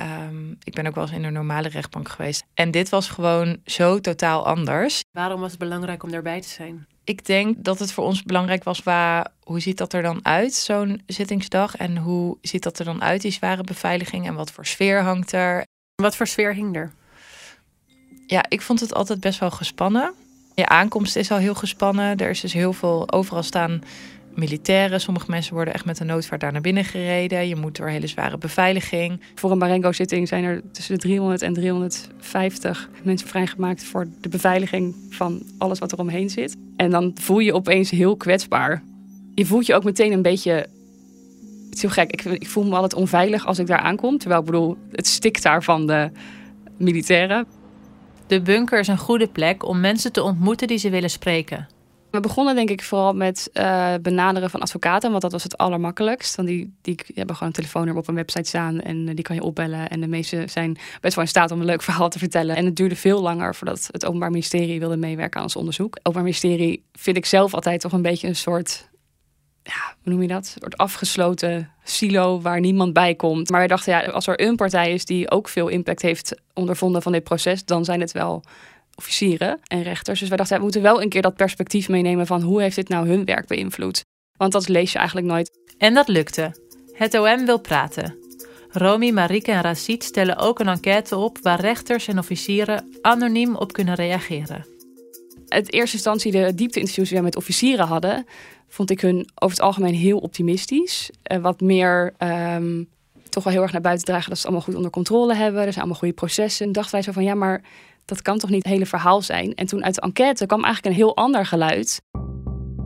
Um, 0.00 0.56
ik 0.64 0.74
ben 0.74 0.86
ook 0.86 0.94
wel 0.94 1.04
eens 1.04 1.12
in 1.12 1.24
een 1.24 1.32
normale 1.32 1.68
rechtbank 1.68 2.08
geweest. 2.08 2.44
En 2.54 2.70
dit 2.70 2.88
was 2.88 3.08
gewoon 3.08 3.56
zo 3.64 4.00
totaal 4.00 4.46
anders. 4.46 5.04
Waarom 5.12 5.40
was 5.40 5.50
het 5.50 5.58
belangrijk 5.60 6.02
om 6.02 6.10
daarbij 6.10 6.40
te 6.40 6.48
zijn? 6.48 6.86
Ik 7.06 7.26
denk 7.26 7.64
dat 7.64 7.78
het 7.78 7.92
voor 7.92 8.04
ons 8.04 8.22
belangrijk 8.22 8.64
was 8.64 8.82
waar, 8.82 9.32
hoe 9.42 9.60
ziet 9.60 9.78
dat 9.78 9.92
er 9.92 10.02
dan 10.02 10.24
uit, 10.24 10.54
zo'n 10.54 11.02
zittingsdag? 11.06 11.76
En 11.76 11.96
hoe 11.96 12.36
ziet 12.40 12.62
dat 12.62 12.78
er 12.78 12.84
dan 12.84 13.02
uit, 13.02 13.20
die 13.20 13.30
zware 13.30 13.62
beveiliging? 13.62 14.26
En 14.26 14.34
wat 14.34 14.50
voor 14.50 14.66
sfeer 14.66 15.02
hangt 15.02 15.32
er? 15.32 15.64
Wat 15.94 16.16
voor 16.16 16.26
sfeer 16.26 16.54
hing 16.54 16.76
er? 16.76 16.92
Ja, 18.26 18.44
ik 18.48 18.62
vond 18.62 18.80
het 18.80 18.94
altijd 18.94 19.20
best 19.20 19.38
wel 19.38 19.50
gespannen. 19.50 20.14
Je 20.54 20.68
aankomst 20.68 21.16
is 21.16 21.30
al 21.30 21.38
heel 21.38 21.54
gespannen. 21.54 22.16
Er 22.16 22.30
is 22.30 22.40
dus 22.40 22.52
heel 22.52 22.72
veel, 22.72 23.12
overal 23.12 23.42
staan 23.42 23.82
militairen. 24.36 25.00
Sommige 25.00 25.30
mensen 25.30 25.54
worden 25.54 25.74
echt 25.74 25.84
met 25.84 26.00
een 26.00 26.06
noodvaart 26.06 26.40
daar 26.40 26.52
naar 26.52 26.60
binnen 26.60 26.84
gereden. 26.84 27.48
Je 27.48 27.56
moet 27.56 27.76
door 27.76 27.88
hele 27.88 28.06
zware 28.06 28.38
beveiliging. 28.38 29.20
Voor 29.34 29.50
een 29.50 29.58
Marengo-zitting 29.58 30.28
zijn 30.28 30.44
er 30.44 30.62
tussen 30.72 30.94
de 30.94 31.00
300 31.00 31.42
en 31.42 31.52
350 31.52 32.88
mensen 33.02 33.28
vrijgemaakt 33.28 33.84
voor 33.84 34.08
de 34.20 34.28
beveiliging 34.28 34.94
van 35.10 35.42
alles 35.58 35.78
wat 35.78 35.92
er 35.92 35.98
omheen 35.98 36.30
zit. 36.30 36.56
En 36.76 36.90
dan 36.90 37.12
voel 37.14 37.38
je 37.38 37.54
opeens 37.54 37.90
heel 37.90 38.16
kwetsbaar. 38.16 38.82
Je 39.34 39.46
voelt 39.46 39.66
je 39.66 39.74
ook 39.74 39.84
meteen 39.84 40.12
een 40.12 40.22
beetje. 40.22 40.52
Het 40.52 41.74
is 41.74 41.80
heel 41.80 41.90
gek. 41.90 42.12
Ik, 42.12 42.24
ik 42.24 42.48
voel 42.48 42.64
me 42.64 42.74
altijd 42.74 42.94
onveilig 42.94 43.46
als 43.46 43.58
ik 43.58 43.66
daar 43.66 43.78
aankom. 43.78 44.18
Terwijl 44.18 44.40
ik 44.40 44.46
bedoel, 44.46 44.76
het 44.92 45.06
stikt 45.06 45.42
daar 45.42 45.62
van 45.62 45.86
de 45.86 46.10
militairen. 46.76 47.46
De 48.26 48.40
bunker 48.40 48.78
is 48.78 48.88
een 48.88 48.98
goede 48.98 49.26
plek 49.26 49.64
om 49.64 49.80
mensen 49.80 50.12
te 50.12 50.22
ontmoeten 50.22 50.66
die 50.66 50.78
ze 50.78 50.90
willen 50.90 51.10
spreken. 51.10 51.68
We 52.16 52.22
begonnen 52.22 52.54
denk 52.54 52.70
ik 52.70 52.82
vooral 52.82 53.14
met 53.14 53.50
uh, 53.52 53.94
benaderen 54.02 54.50
van 54.50 54.60
advocaten, 54.60 55.10
want 55.10 55.22
dat 55.22 55.32
was 55.32 55.42
het 55.42 55.56
allermakkelijkst. 55.56 56.36
Want 56.36 56.48
die, 56.48 56.74
die 56.80 57.00
hebben 57.14 57.34
gewoon 57.34 57.48
een 57.48 57.58
telefoonnummer 57.58 58.02
op 58.02 58.08
een 58.08 58.14
website 58.14 58.48
staan 58.48 58.80
en 58.80 59.08
eh, 59.08 59.14
die 59.14 59.24
kan 59.24 59.36
je 59.36 59.42
opbellen. 59.42 59.88
En 59.88 60.00
de 60.00 60.08
meeste 60.08 60.42
zijn 60.46 60.78
best 61.00 61.14
wel 61.14 61.24
in 61.24 61.30
staat 61.30 61.50
om 61.50 61.60
een 61.60 61.66
leuk 61.66 61.82
verhaal 61.82 62.08
te 62.08 62.18
vertellen. 62.18 62.56
En 62.56 62.64
het 62.64 62.76
duurde 62.76 62.96
veel 62.96 63.22
langer 63.22 63.54
voordat 63.54 63.88
het 63.90 64.06
Openbaar 64.06 64.30
Ministerie 64.30 64.78
wilde 64.78 64.96
meewerken 64.96 65.36
aan 65.36 65.42
ons 65.42 65.56
onderzoek. 65.56 65.94
Het 65.94 65.98
Openbaar 65.98 66.22
Ministerie 66.22 66.84
vind 66.92 67.16
ik 67.16 67.26
zelf 67.26 67.54
altijd 67.54 67.80
toch 67.80 67.92
een 67.92 68.02
beetje 68.02 68.28
een 68.28 68.36
soort 68.36 68.88
ja, 69.62 69.94
hoe 70.02 70.12
noem 70.12 70.22
je 70.22 70.28
dat? 70.28 70.52
Een 70.54 70.60
soort 70.60 70.76
afgesloten 70.76 71.70
silo 71.84 72.40
waar 72.40 72.60
niemand 72.60 72.92
bij 72.92 73.14
komt. 73.14 73.50
Maar 73.50 73.58
wij 73.58 73.68
dachten, 73.68 73.92
ja, 73.92 74.04
als 74.04 74.26
er 74.26 74.40
een 74.40 74.56
partij 74.56 74.92
is 74.92 75.04
die 75.04 75.30
ook 75.30 75.48
veel 75.48 75.68
impact 75.68 76.02
heeft 76.02 76.40
ondervonden 76.54 77.02
van 77.02 77.12
dit 77.12 77.24
proces, 77.24 77.64
dan 77.64 77.84
zijn 77.84 78.00
het 78.00 78.12
wel 78.12 78.42
officieren 78.96 79.60
en 79.66 79.82
rechters. 79.82 80.20
Dus 80.20 80.28
wij 80.28 80.36
dachten, 80.36 80.56
we 80.56 80.62
moeten 80.62 80.82
wel 80.82 81.02
een 81.02 81.08
keer 81.08 81.22
dat 81.22 81.36
perspectief 81.36 81.88
meenemen 81.88 82.26
van 82.26 82.42
hoe 82.42 82.62
heeft 82.62 82.76
dit 82.76 82.88
nou 82.88 83.08
hun 83.08 83.24
werk 83.24 83.46
beïnvloed? 83.46 84.04
Want 84.36 84.52
dat 84.52 84.68
lees 84.68 84.92
je 84.92 84.98
eigenlijk 84.98 85.26
nooit. 85.26 85.50
En 85.78 85.94
dat 85.94 86.08
lukte. 86.08 86.54
Het 86.92 87.14
OM 87.14 87.46
wil 87.46 87.60
praten. 87.60 88.18
Romy, 88.68 89.10
Marike 89.10 89.52
en 89.52 89.60
Racit 89.60 90.04
stellen 90.04 90.36
ook 90.36 90.58
een 90.58 90.68
enquête 90.68 91.16
op 91.16 91.38
waar 91.42 91.60
rechters 91.60 92.08
en 92.08 92.18
officieren 92.18 92.96
anoniem 93.00 93.56
op 93.56 93.72
kunnen 93.72 93.94
reageren. 93.94 94.66
Het 95.48 95.72
eerste 95.72 95.96
instantie 95.96 96.32
de 96.32 96.54
diepte-interviews 96.54 97.08
die 97.08 97.18
we 97.18 97.24
met 97.24 97.36
officieren 97.36 97.86
hadden, 97.86 98.26
vond 98.68 98.90
ik 98.90 99.00
hun 99.00 99.28
over 99.34 99.56
het 99.56 99.66
algemeen 99.66 99.94
heel 99.94 100.18
optimistisch. 100.18 101.10
Uh, 101.32 101.38
wat 101.38 101.60
meer 101.60 102.14
ehm, 102.18 102.82
toch 103.28 103.44
wel 103.44 103.52
heel 103.52 103.62
erg 103.62 103.72
naar 103.72 103.80
buiten 103.80 104.06
dragen 104.06 104.28
dat 104.28 104.38
ze 104.38 104.46
het 104.46 104.52
allemaal 104.52 104.68
goed 104.68 104.76
onder 104.76 104.90
controle 104.90 105.34
hebben. 105.34 105.60
Er 105.60 105.66
zijn 105.66 105.78
allemaal 105.78 105.98
goede 105.98 106.14
processen. 106.14 106.66
En 106.66 106.72
dachten 106.72 106.92
wij 106.92 107.02
zo 107.02 107.12
van 107.12 107.24
ja, 107.24 107.34
maar 107.34 107.62
dat 108.06 108.22
kan 108.22 108.38
toch 108.38 108.50
niet 108.50 108.62
het 108.62 108.72
hele 108.72 108.86
verhaal 108.86 109.22
zijn. 109.22 109.54
En 109.54 109.66
toen 109.66 109.84
uit 109.84 109.94
de 109.94 110.00
enquête 110.00 110.46
kwam 110.46 110.64
eigenlijk 110.64 110.94
een 110.94 111.02
heel 111.02 111.16
ander 111.16 111.46
geluid. 111.46 112.02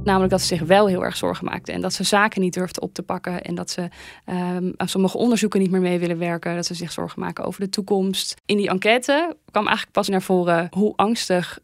Namelijk 0.05 0.31
dat 0.31 0.41
ze 0.41 0.47
zich 0.47 0.63
wel 0.63 0.87
heel 0.87 1.05
erg 1.05 1.17
zorgen 1.17 1.45
maakten. 1.45 1.75
En 1.75 1.81
dat 1.81 1.93
ze 1.93 2.05
zaken 2.05 2.41
niet 2.41 2.55
durfden 2.55 2.83
op 2.83 2.95
te 2.95 3.03
pakken. 3.03 3.43
En 3.43 3.55
dat 3.55 3.71
ze 3.71 3.81
um, 4.27 4.73
aan 4.77 4.89
sommige 4.89 5.19
onderzoeken 5.19 5.61
niet 5.61 5.71
meer 5.71 5.81
mee 5.81 5.99
willen 5.99 6.19
werken. 6.19 6.55
Dat 6.55 6.67
ze 6.67 6.75
zich 6.75 6.93
zorgen 6.93 7.21
maken 7.21 7.45
over 7.45 7.61
de 7.61 7.69
toekomst. 7.69 8.35
In 8.47 8.57
die 8.57 8.69
enquête 8.69 9.37
kwam 9.51 9.65
eigenlijk 9.65 9.97
pas 9.97 10.09
naar 10.09 10.23
voren 10.23 10.69
hoe 10.71 10.93
angstig 10.97 11.59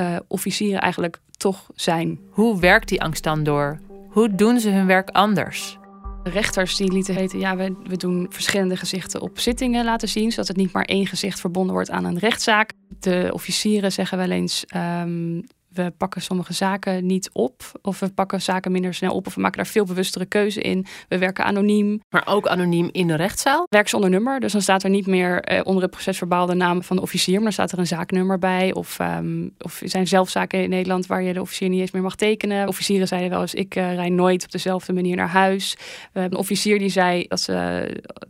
uh, 0.00 0.16
officieren 0.28 0.80
eigenlijk 0.80 1.20
toch 1.36 1.70
zijn. 1.74 2.20
Hoe 2.30 2.60
werkt 2.60 2.88
die 2.88 3.02
angst 3.02 3.22
dan 3.22 3.42
door? 3.42 3.80
Hoe 4.08 4.34
doen 4.34 4.60
ze 4.60 4.70
hun 4.70 4.86
werk 4.86 5.10
anders? 5.10 5.78
De 6.22 6.30
rechters 6.30 6.76
die 6.76 6.92
lieten 6.92 7.14
weten, 7.14 7.38
ja, 7.38 7.56
we, 7.56 7.76
we 7.84 7.96
doen 7.96 8.26
verschillende 8.30 8.76
gezichten 8.76 9.20
op 9.20 9.38
zittingen 9.38 9.84
laten 9.84 10.08
zien, 10.08 10.30
zodat 10.30 10.48
het 10.48 10.56
niet 10.56 10.72
maar 10.72 10.84
één 10.84 11.06
gezicht 11.06 11.40
verbonden 11.40 11.74
wordt 11.74 11.90
aan 11.90 12.04
een 12.04 12.18
rechtszaak. 12.18 12.72
De 13.00 13.30
officieren 13.32 13.92
zeggen 13.92 14.18
wel 14.18 14.30
eens, 14.30 14.64
um, 14.76 15.46
we 15.72 15.92
pakken 15.96 16.22
sommige 16.22 16.52
zaken 16.52 17.06
niet 17.06 17.30
op. 17.32 17.62
Of 17.82 18.00
we 18.00 18.08
pakken 18.08 18.42
zaken 18.42 18.72
minder 18.72 18.94
snel 18.94 19.14
op. 19.14 19.26
Of 19.26 19.34
we 19.34 19.40
maken 19.40 19.56
daar 19.56 19.66
veel 19.66 19.84
bewustere 19.84 20.26
keuze 20.26 20.60
in. 20.60 20.86
We 21.08 21.18
werken 21.18 21.44
anoniem. 21.44 22.00
Maar 22.08 22.26
ook 22.26 22.48
anoniem 22.48 22.88
in 22.92 23.06
de 23.06 23.14
rechtszaal? 23.14 23.66
Werk 23.68 23.88
zonder 23.88 24.10
nummer. 24.10 24.40
Dus 24.40 24.52
dan 24.52 24.62
staat 24.62 24.82
er 24.82 24.90
niet 24.90 25.06
meer 25.06 25.42
eh, 25.42 25.60
onder 25.64 25.82
het 25.82 25.90
procesverbaal 25.90 26.46
de 26.46 26.54
naam 26.54 26.82
van 26.82 26.96
de 26.96 27.02
officier. 27.02 27.34
Maar 27.34 27.42
dan 27.42 27.52
staat 27.52 27.72
er 27.72 27.78
een 27.78 27.86
zaaknummer 27.86 28.38
bij. 28.38 28.74
Of, 28.74 28.98
um, 28.98 29.54
of 29.58 29.80
zijn 29.84 30.06
zelfzaken 30.06 30.62
in 30.62 30.70
Nederland 30.70 31.06
waar 31.06 31.22
je 31.22 31.32
de 31.32 31.40
officier 31.40 31.68
niet 31.68 31.80
eens 31.80 31.90
meer 31.90 32.02
mag 32.02 32.16
tekenen. 32.16 32.68
Officieren 32.68 33.08
zeiden 33.08 33.30
wel 33.30 33.40
eens, 33.40 33.54
ik 33.54 33.76
uh, 33.76 33.94
rij 33.94 34.08
nooit 34.08 34.44
op 34.44 34.50
dezelfde 34.50 34.92
manier 34.92 35.16
naar 35.16 35.28
huis. 35.28 35.74
We 36.12 36.20
hebben 36.20 36.32
een 36.32 36.44
officier 36.44 36.78
die 36.78 36.88
zei 36.88 37.24
dat 37.28 37.40
ze, 37.40 37.86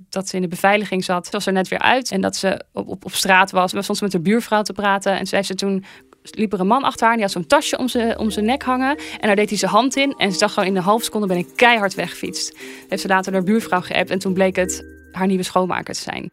dat 0.09 0.29
ze 0.29 0.37
in 0.37 0.43
de 0.43 0.49
beveiliging 0.49 1.05
zat. 1.05 1.25
Ze 1.27 1.33
was 1.33 1.47
er 1.47 1.53
net 1.53 1.69
weer 1.69 1.79
uit. 1.79 2.11
En 2.11 2.21
dat 2.21 2.37
ze 2.37 2.65
op, 2.73 2.89
op, 2.89 3.05
op 3.05 3.13
straat 3.13 3.51
was. 3.51 3.73
We 3.73 3.83
stonden 3.83 4.05
met 4.05 4.13
de 4.13 4.21
buurvrouw 4.21 4.63
te 4.63 4.73
praten. 4.73 5.19
En 5.19 5.27
zei 5.27 5.43
ze 5.43 5.55
toen 5.55 5.85
liep 6.23 6.53
er 6.53 6.61
een 6.61 6.67
man 6.67 6.83
achter 6.83 7.07
haar. 7.07 7.15
Die 7.15 7.25
had 7.25 7.33
zo'n 7.33 7.47
tasje 7.47 7.79
om 7.79 7.89
zijn, 7.89 8.19
om 8.19 8.31
zijn 8.31 8.45
nek 8.45 8.63
hangen. 8.63 8.97
En 8.97 9.27
daar 9.27 9.37
deed 9.37 9.49
hij 9.49 9.59
zijn 9.59 9.71
hand 9.71 9.97
in. 9.97 10.15
En 10.19 10.33
ze 10.33 10.39
dacht 10.39 10.55
gewoon 10.55 10.69
in 10.69 10.77
een 10.77 10.83
half 10.83 11.03
seconde 11.03 11.27
ben 11.27 11.37
ik 11.37 11.49
keihard 11.57 11.95
weggefietst. 11.95 12.59
Heeft 12.89 13.03
ze 13.03 13.09
later 13.09 13.33
naar 13.33 13.43
buurvrouw 13.43 13.81
geappt. 13.81 14.11
En 14.11 14.19
toen 14.19 14.33
bleek 14.33 14.57
het 14.57 14.85
haar 15.13 15.27
nieuwe 15.27 15.43
schoonmaker 15.43 15.95
te 15.95 16.01
zijn. 16.01 16.31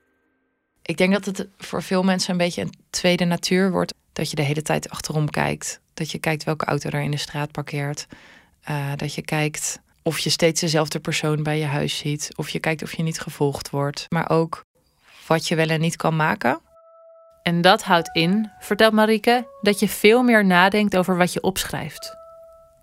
Ik 0.82 0.98
denk 0.98 1.14
dat 1.14 1.26
het 1.26 1.48
voor 1.58 1.84
veel 1.84 2.04
mensen 2.04 2.32
een 2.32 2.38
beetje 2.38 2.62
een 2.62 2.74
tweede 2.90 3.26
natuur 3.26 3.72
wordt. 3.72 3.94
Dat 4.14 4.30
je 4.30 4.36
de 4.36 4.42
hele 4.42 4.62
tijd 4.62 4.90
achterom 4.90 5.30
kijkt. 5.30 5.82
Dat 5.94 6.12
je 6.12 6.18
kijkt 6.18 6.44
welke 6.44 6.66
auto 6.66 6.90
er 6.90 7.02
in 7.02 7.12
de 7.12 7.18
straat 7.18 7.52
parkeert. 7.52 8.08
Uh, 8.70 8.92
dat 8.96 9.14
je 9.14 9.22
kijkt 9.22 9.80
of 10.04 10.20
je 10.20 10.30
steeds 10.30 10.62
dezelfde 10.62 11.00
persoon 11.00 11.44
bij 11.44 11.60
je 11.60 11.66
huis 11.66 11.98
ziet. 11.98 12.30
Of 12.36 12.50
je 12.50 12.60
kijkt 12.60 12.84
of 12.84 12.96
je 12.96 13.04
niet 13.04 13.20
gevolgd 13.20 13.70
wordt. 13.70 14.06
Maar 14.10 14.30
ook 14.30 14.66
wat 15.28 15.48
je 15.48 15.56
wel 15.56 15.68
en 15.68 15.82
niet 15.82 15.96
kan 15.96 16.16
maken. 16.16 16.60
En 17.48 17.62
dat 17.62 17.84
houdt 17.84 18.10
in, 18.14 18.52
vertelt 18.60 18.94
Marike, 18.94 19.48
dat 19.62 19.80
je 19.80 19.88
veel 19.88 20.24
meer 20.24 20.46
nadenkt 20.46 20.98
over 20.98 21.18
wat 21.18 21.34
je 21.34 21.42
opschrijft. 21.42 22.16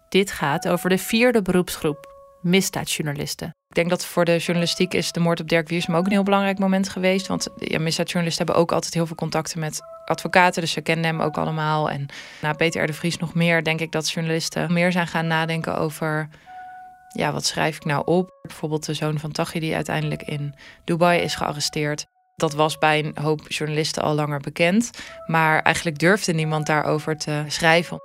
Dit 0.08 0.30
gaat 0.30 0.68
over 0.68 0.88
de 0.88 0.98
vierde 0.98 1.42
beroepsgroep, 1.42 2.06
misdaadjournalisten. 2.40 3.48
Ik 3.68 3.74
denk 3.74 3.90
dat 3.90 4.04
voor 4.04 4.24
de 4.24 4.36
journalistiek 4.36 4.94
is 4.94 5.12
de 5.12 5.20
moord 5.20 5.40
op 5.40 5.48
Dirk 5.48 5.68
Wiersum 5.68 5.94
ook 5.94 6.04
een 6.04 6.10
heel 6.10 6.22
belangrijk 6.22 6.58
moment 6.58 6.88
geweest. 6.88 7.26
Want 7.26 7.48
ja, 7.56 7.78
misdaadjournalisten 7.78 8.44
hebben 8.44 8.62
ook 8.62 8.72
altijd 8.72 8.94
heel 8.94 9.06
veel 9.06 9.16
contacten 9.16 9.60
met 9.60 9.80
advocaten. 10.04 10.60
Dus 10.60 10.72
ze 10.72 10.80
kennen 10.80 11.04
hem 11.04 11.20
ook 11.20 11.36
allemaal. 11.36 11.90
En 11.90 12.06
na 12.40 12.52
Peter 12.52 12.82
R. 12.82 12.86
de 12.86 12.92
Vries 12.92 13.18
nog 13.18 13.34
meer, 13.34 13.64
denk 13.64 13.80
ik 13.80 13.92
dat 13.92 14.10
journalisten 14.10 14.72
meer 14.72 14.92
zijn 14.92 15.06
gaan 15.06 15.26
nadenken 15.26 15.78
over... 15.78 16.28
Ja, 17.08 17.32
wat 17.32 17.44
schrijf 17.44 17.76
ik 17.76 17.84
nou 17.84 18.02
op? 18.04 18.30
Bijvoorbeeld 18.42 18.86
de 18.86 18.94
zoon 18.94 19.18
van 19.18 19.32
Taghi 19.32 19.60
die 19.60 19.74
uiteindelijk 19.74 20.22
in 20.22 20.54
Dubai 20.84 21.20
is 21.20 21.34
gearresteerd. 21.34 22.06
Dat 22.36 22.54
was 22.54 22.78
bij 22.78 23.04
een 23.04 23.22
hoop 23.22 23.40
journalisten 23.48 24.02
al 24.02 24.14
langer 24.14 24.40
bekend. 24.40 24.90
Maar 25.26 25.62
eigenlijk 25.62 25.98
durfde 25.98 26.32
niemand 26.32 26.66
daarover 26.66 27.16
te 27.16 27.44
schrijven. 27.48 27.98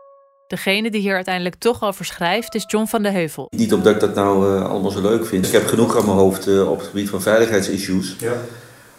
Degene 0.48 0.92
die 0.92 1.02
hier 1.02 1.16
uiteindelijk 1.16 1.56
toch 1.56 1.84
over 1.84 2.06
schrijft 2.06 2.56
is 2.56 2.64
John 2.68 2.86
van 2.86 3.04
de 3.04 3.10
Heuvel. 3.10 3.48
Niet 3.50 3.74
omdat 3.74 3.94
ik 3.94 4.00
dat 4.00 4.16
nou 4.16 4.56
uh, 4.56 4.70
allemaal 4.70 4.92
zo 4.92 5.02
leuk 5.02 5.26
vind. 5.26 5.46
Ik 5.46 5.52
heb 5.52 5.68
genoeg 5.68 5.98
aan 5.98 6.06
mijn 6.06 6.18
hoofd 6.18 6.48
uh, 6.48 6.72
op 6.72 6.78
het 6.78 6.88
gebied 6.88 7.10
van 7.10 7.22
veiligheidsissues. 7.22 8.16
Ja. 8.20 8.34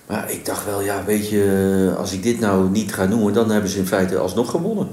Maar 0.06 0.30
ik 0.30 0.44
dacht 0.44 0.64
wel, 0.64 0.80
ja, 0.80 1.04
weet 1.04 1.28
je, 1.28 1.94
als 1.98 2.12
ik 2.12 2.22
dit 2.22 2.40
nou 2.40 2.70
niet 2.70 2.94
ga 2.94 3.04
noemen, 3.04 3.32
dan 3.32 3.50
hebben 3.50 3.70
ze 3.70 3.78
in 3.78 3.86
feite 3.86 4.18
alsnog 4.18 4.50
gewonnen. 4.50 4.88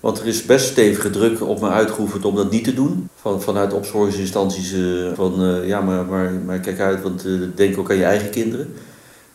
Want 0.00 0.20
er 0.20 0.26
is 0.26 0.44
best 0.44 0.66
stevige 0.66 1.10
druk 1.10 1.40
op 1.40 1.60
me 1.60 1.68
uitgeoefend 1.68 2.24
om 2.24 2.36
dat 2.36 2.50
niet 2.50 2.64
te 2.64 2.74
doen. 2.74 3.08
Van, 3.14 3.42
vanuit 3.42 3.72
opsporingsinstanties 3.72 4.72
uh, 4.72 5.12
van, 5.14 5.62
ja, 5.64 5.80
maar, 5.80 6.04
maar, 6.04 6.32
maar, 6.32 6.58
kijk 6.60 6.80
uit, 6.80 7.02
want 7.02 7.26
denk 7.54 7.78
ook 7.78 7.90
aan 7.90 7.96
je 7.96 8.04
eigen 8.04 8.30
kinderen 8.30 8.74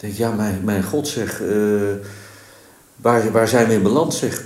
denk 0.06 0.18
ja, 0.18 0.32
mijn, 0.32 0.62
mijn 0.64 0.84
god 0.84 1.08
zeg, 1.08 1.42
uh, 1.42 1.92
waar, 2.96 3.32
waar 3.32 3.48
zijn 3.48 3.68
we 3.68 3.74
in 3.74 3.84
beland 3.84 4.14
zeg. 4.14 4.44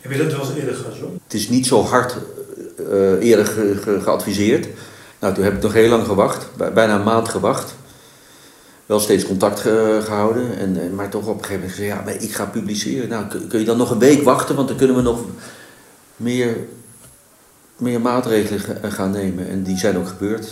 Heb 0.00 0.12
je 0.12 0.18
dat 0.18 0.32
wel 0.32 0.40
eens 0.40 0.54
eerder 0.54 0.74
zo? 0.74 1.12
Het 1.24 1.34
is 1.34 1.48
niet 1.48 1.66
zo 1.66 1.82
hard 1.82 2.16
uh, 2.78 3.24
eerder 3.24 3.46
ge, 3.46 3.76
ge, 3.82 4.00
geadviseerd. 4.00 4.66
Nou, 5.18 5.34
toen 5.34 5.44
heb 5.44 5.54
ik 5.54 5.62
nog 5.62 5.72
heel 5.72 5.88
lang 5.88 6.06
gewacht, 6.06 6.46
bijna 6.56 6.94
een 6.94 7.02
maand 7.02 7.28
gewacht. 7.28 7.74
Wel 8.86 9.00
steeds 9.00 9.26
contact 9.26 9.60
ge, 9.60 10.00
gehouden, 10.04 10.58
en, 10.58 10.94
maar 10.94 11.08
toch 11.08 11.26
op 11.26 11.38
een 11.38 11.44
gegeven 11.44 11.54
moment 11.54 11.72
gezegd, 11.72 11.96
ja, 11.96 12.04
maar 12.04 12.22
ik 12.22 12.34
ga 12.34 12.44
publiceren. 12.44 13.08
Nou, 13.08 13.24
kun 13.48 13.58
je 13.58 13.64
dan 13.64 13.76
nog 13.76 13.90
een 13.90 13.98
week 13.98 14.22
wachten, 14.22 14.56
want 14.56 14.68
dan 14.68 14.76
kunnen 14.76 14.96
we 14.96 15.02
nog 15.02 15.24
meer, 16.16 16.56
meer 17.76 18.00
maatregelen 18.00 18.92
gaan 18.92 19.10
nemen. 19.10 19.48
En 19.48 19.62
die 19.62 19.78
zijn 19.78 19.98
ook 19.98 20.08
gebeurd 20.08 20.48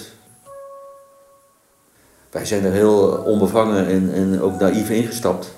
wij 2.31 2.45
zijn 2.45 2.65
er 2.65 2.73
heel 2.73 3.23
onbevangen 3.27 3.87
en, 3.87 4.15
en 4.15 4.41
ook 4.41 4.61
naïef 4.61 4.91
ingestapt. 4.91 5.57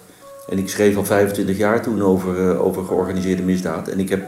En 0.49 0.59
ik 0.59 0.69
schreef 0.69 0.97
al 0.97 1.05
25 1.05 1.57
jaar 1.57 1.83
toen 1.83 2.03
over, 2.03 2.37
uh, 2.37 2.65
over 2.65 2.85
georganiseerde 2.85 3.43
misdaad. 3.43 3.89
En 3.89 3.99
ik 3.99 4.09
heb 4.09 4.23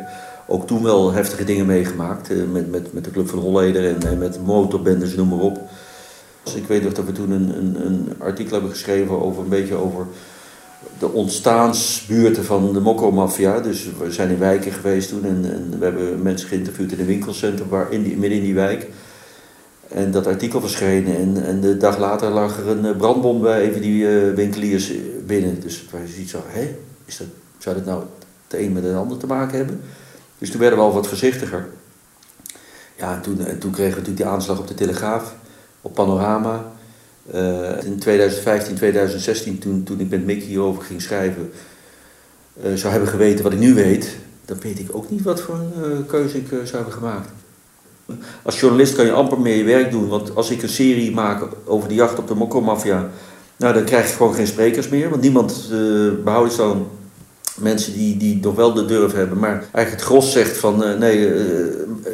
ook 0.46 0.66
toen 0.66 0.82
wel 0.82 1.12
heftige 1.12 1.44
dingen 1.44 1.66
meegemaakt. 1.66 2.30
Uh, 2.30 2.44
met, 2.52 2.70
met, 2.70 2.92
met 2.92 3.04
de 3.04 3.10
Club 3.10 3.28
van 3.28 3.38
Holleder 3.38 3.88
en, 3.88 4.02
en 4.02 4.18
met 4.18 4.44
motorbendes, 4.44 5.14
noem 5.14 5.28
maar 5.28 5.38
op. 5.38 5.60
Dus 6.42 6.54
ik 6.54 6.66
weet 6.66 6.82
nog 6.82 6.92
dat 6.92 7.04
we 7.04 7.12
toen 7.12 7.30
een, 7.30 7.56
een, 7.56 7.86
een, 7.86 8.12
artikel 8.18 8.52
hebben 8.52 8.70
geschreven 8.70 9.22
over 9.22 9.42
een 9.42 9.48
beetje 9.48 9.74
over 9.74 10.06
de 10.98 11.12
ontstaansbuurten 11.12 12.44
van 12.44 12.72
de 12.72 12.80
Mokko-maffia. 12.80 13.60
Dus 13.60 13.88
we 13.98 14.12
zijn 14.12 14.30
in 14.30 14.38
wijken 14.38 14.72
geweest 14.72 15.08
toen 15.08 15.24
en, 15.24 15.52
en, 15.52 15.78
we 15.78 15.84
hebben 15.84 16.22
mensen 16.22 16.48
geïnterviewd 16.48 16.92
in 16.92 17.00
een 17.00 17.06
winkelcentrum 17.06 17.68
waar 17.68 17.92
in 17.92 18.02
die, 18.02 18.16
midden 18.16 18.38
in 18.38 18.44
die 18.44 18.54
wijk. 18.54 18.88
En 19.94 20.10
dat 20.10 20.26
artikel 20.26 20.60
verschenen 20.60 21.16
en, 21.16 21.44
en 21.44 21.60
de 21.60 21.76
dag 21.76 21.98
later 21.98 22.30
lag 22.30 22.58
er 22.58 22.68
een 22.68 22.84
eh, 22.84 22.96
brandbom 22.96 23.40
bij 23.40 23.66
een 23.66 23.72
van 23.72 23.80
die 23.80 24.02
uh, 24.02 24.34
winkeliers 24.34 24.92
binnen. 25.26 25.60
Dus 25.60 25.80
het 25.80 25.90
was 25.90 26.16
iets 26.18 26.30
zo, 26.30 26.42
hé, 26.46 26.76
is 27.04 27.16
dat, 27.16 27.26
zou 27.58 27.76
dat 27.76 27.84
nou 27.84 28.02
het 28.48 28.60
een 28.60 28.72
met 28.72 28.84
het 28.84 28.94
ander 28.94 29.18
te 29.18 29.26
maken 29.26 29.56
hebben? 29.56 29.80
Dus 30.38 30.50
toen 30.50 30.60
werden 30.60 30.78
we 30.78 30.84
al 30.84 30.92
wat 30.92 31.06
voorzichtiger. 31.06 31.68
Ja, 32.98 33.14
en 33.14 33.22
toen, 33.22 33.46
en 33.46 33.58
toen 33.58 33.70
kregen 33.70 33.92
we 33.92 33.98
natuurlijk 33.98 34.24
die 34.24 34.34
aanslag 34.34 34.58
op 34.58 34.68
de 34.68 34.74
Telegraaf, 34.74 35.34
op 35.80 35.94
Panorama. 35.94 36.72
In 37.84 37.98
2015, 37.98 38.74
2016, 38.74 39.58
toen, 39.58 39.82
toen 39.82 40.00
ik 40.00 40.10
met 40.10 40.24
Mick 40.24 40.42
hierover 40.42 40.82
ging 40.82 41.02
schrijven, 41.02 41.52
zou 42.74 42.92
hebben 42.92 43.08
geweten 43.08 43.44
wat 43.44 43.52
ik 43.52 43.58
nu 43.58 43.74
weet, 43.74 44.16
dan 44.44 44.60
weet 44.60 44.78
ik 44.78 44.96
ook 44.96 45.10
niet 45.10 45.22
wat 45.22 45.40
voor 45.40 45.54
een 45.54 46.06
keuze 46.06 46.36
ik 46.36 46.46
zou 46.48 46.76
hebben 46.76 46.92
gemaakt. 46.92 47.28
Als 48.42 48.60
journalist 48.60 48.94
kan 48.94 49.04
je 49.04 49.12
amper 49.12 49.40
meer 49.40 49.56
je 49.56 49.64
werk 49.64 49.90
doen. 49.90 50.08
Want 50.08 50.36
als 50.36 50.50
ik 50.50 50.62
een 50.62 50.68
serie 50.68 51.12
maak 51.12 51.48
over 51.64 51.88
de 51.88 51.94
jacht 51.94 52.18
op 52.18 52.28
de 52.28 52.34
Mokko-maffia... 52.34 53.10
Nou, 53.56 53.74
dan 53.74 53.84
krijg 53.84 54.08
je 54.08 54.16
gewoon 54.16 54.34
geen 54.34 54.46
sprekers 54.46 54.88
meer. 54.88 55.10
Want 55.10 55.22
niemand 55.22 55.68
uh, 55.72 56.12
behoudt 56.24 56.52
zo'n 56.52 56.86
mensen 57.56 57.92
die, 57.92 58.16
die 58.16 58.38
nog 58.42 58.54
wel 58.54 58.72
de 58.72 58.84
durf 58.84 59.12
hebben. 59.12 59.38
Maar 59.38 59.52
eigenlijk 59.52 59.90
het 59.90 60.02
gros 60.02 60.32
zegt 60.32 60.56
van... 60.56 60.82
Uh, 60.82 60.98
nee, 60.98 61.18
uh, 61.18 61.64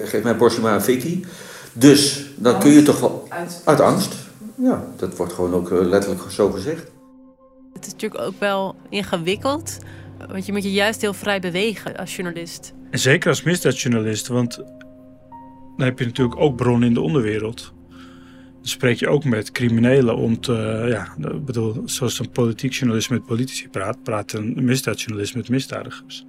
geef 0.04 0.22
mij 0.22 0.36
Borsje 0.36 0.60
maar 0.60 0.74
een 0.74 0.80
fikkie. 0.80 1.24
Dus 1.72 2.30
dan 2.36 2.52
angst. 2.52 2.68
kun 2.68 2.76
je 2.76 2.82
toch 2.82 3.00
wel... 3.00 3.26
Uit, 3.28 3.62
uit 3.64 3.80
angst. 3.80 4.14
Ja, 4.54 4.84
dat 4.96 5.16
wordt 5.16 5.32
gewoon 5.32 5.54
ook 5.54 5.70
letterlijk 5.70 6.30
zo 6.30 6.50
gezegd. 6.50 6.86
Het 7.72 7.86
is 7.86 7.92
natuurlijk 7.92 8.22
ook 8.22 8.38
wel 8.38 8.76
ingewikkeld. 8.88 9.76
Want 10.28 10.46
je 10.46 10.52
moet 10.52 10.62
je 10.62 10.72
juist 10.72 11.00
heel 11.00 11.14
vrij 11.14 11.40
bewegen 11.40 11.96
als 11.96 12.16
journalist. 12.16 12.72
En 12.90 12.98
zeker 12.98 13.28
als 13.28 13.42
misdaadjournalist. 13.42 14.26
Want 14.26 14.62
dan 15.78 15.86
heb 15.86 15.98
je 15.98 16.04
natuurlijk 16.04 16.40
ook 16.40 16.56
bronnen 16.56 16.88
in 16.88 16.94
de 16.94 17.00
onderwereld. 17.00 17.72
Dan 18.54 18.68
spreek 18.68 18.98
je 18.98 19.08
ook 19.08 19.24
met 19.24 19.52
criminelen 19.52 20.16
om 20.16 20.40
te, 20.40 20.84
ja, 20.88 21.14
bedoel, 21.44 21.82
zoals 21.84 22.18
een 22.18 22.30
politiek 22.30 22.72
journalist 22.72 23.10
met 23.10 23.26
politici 23.26 23.68
praat, 23.68 24.02
praat 24.02 24.32
een 24.32 24.64
misdaadjournalist 24.64 25.34
met 25.34 25.48
misdadigers. 25.48 26.26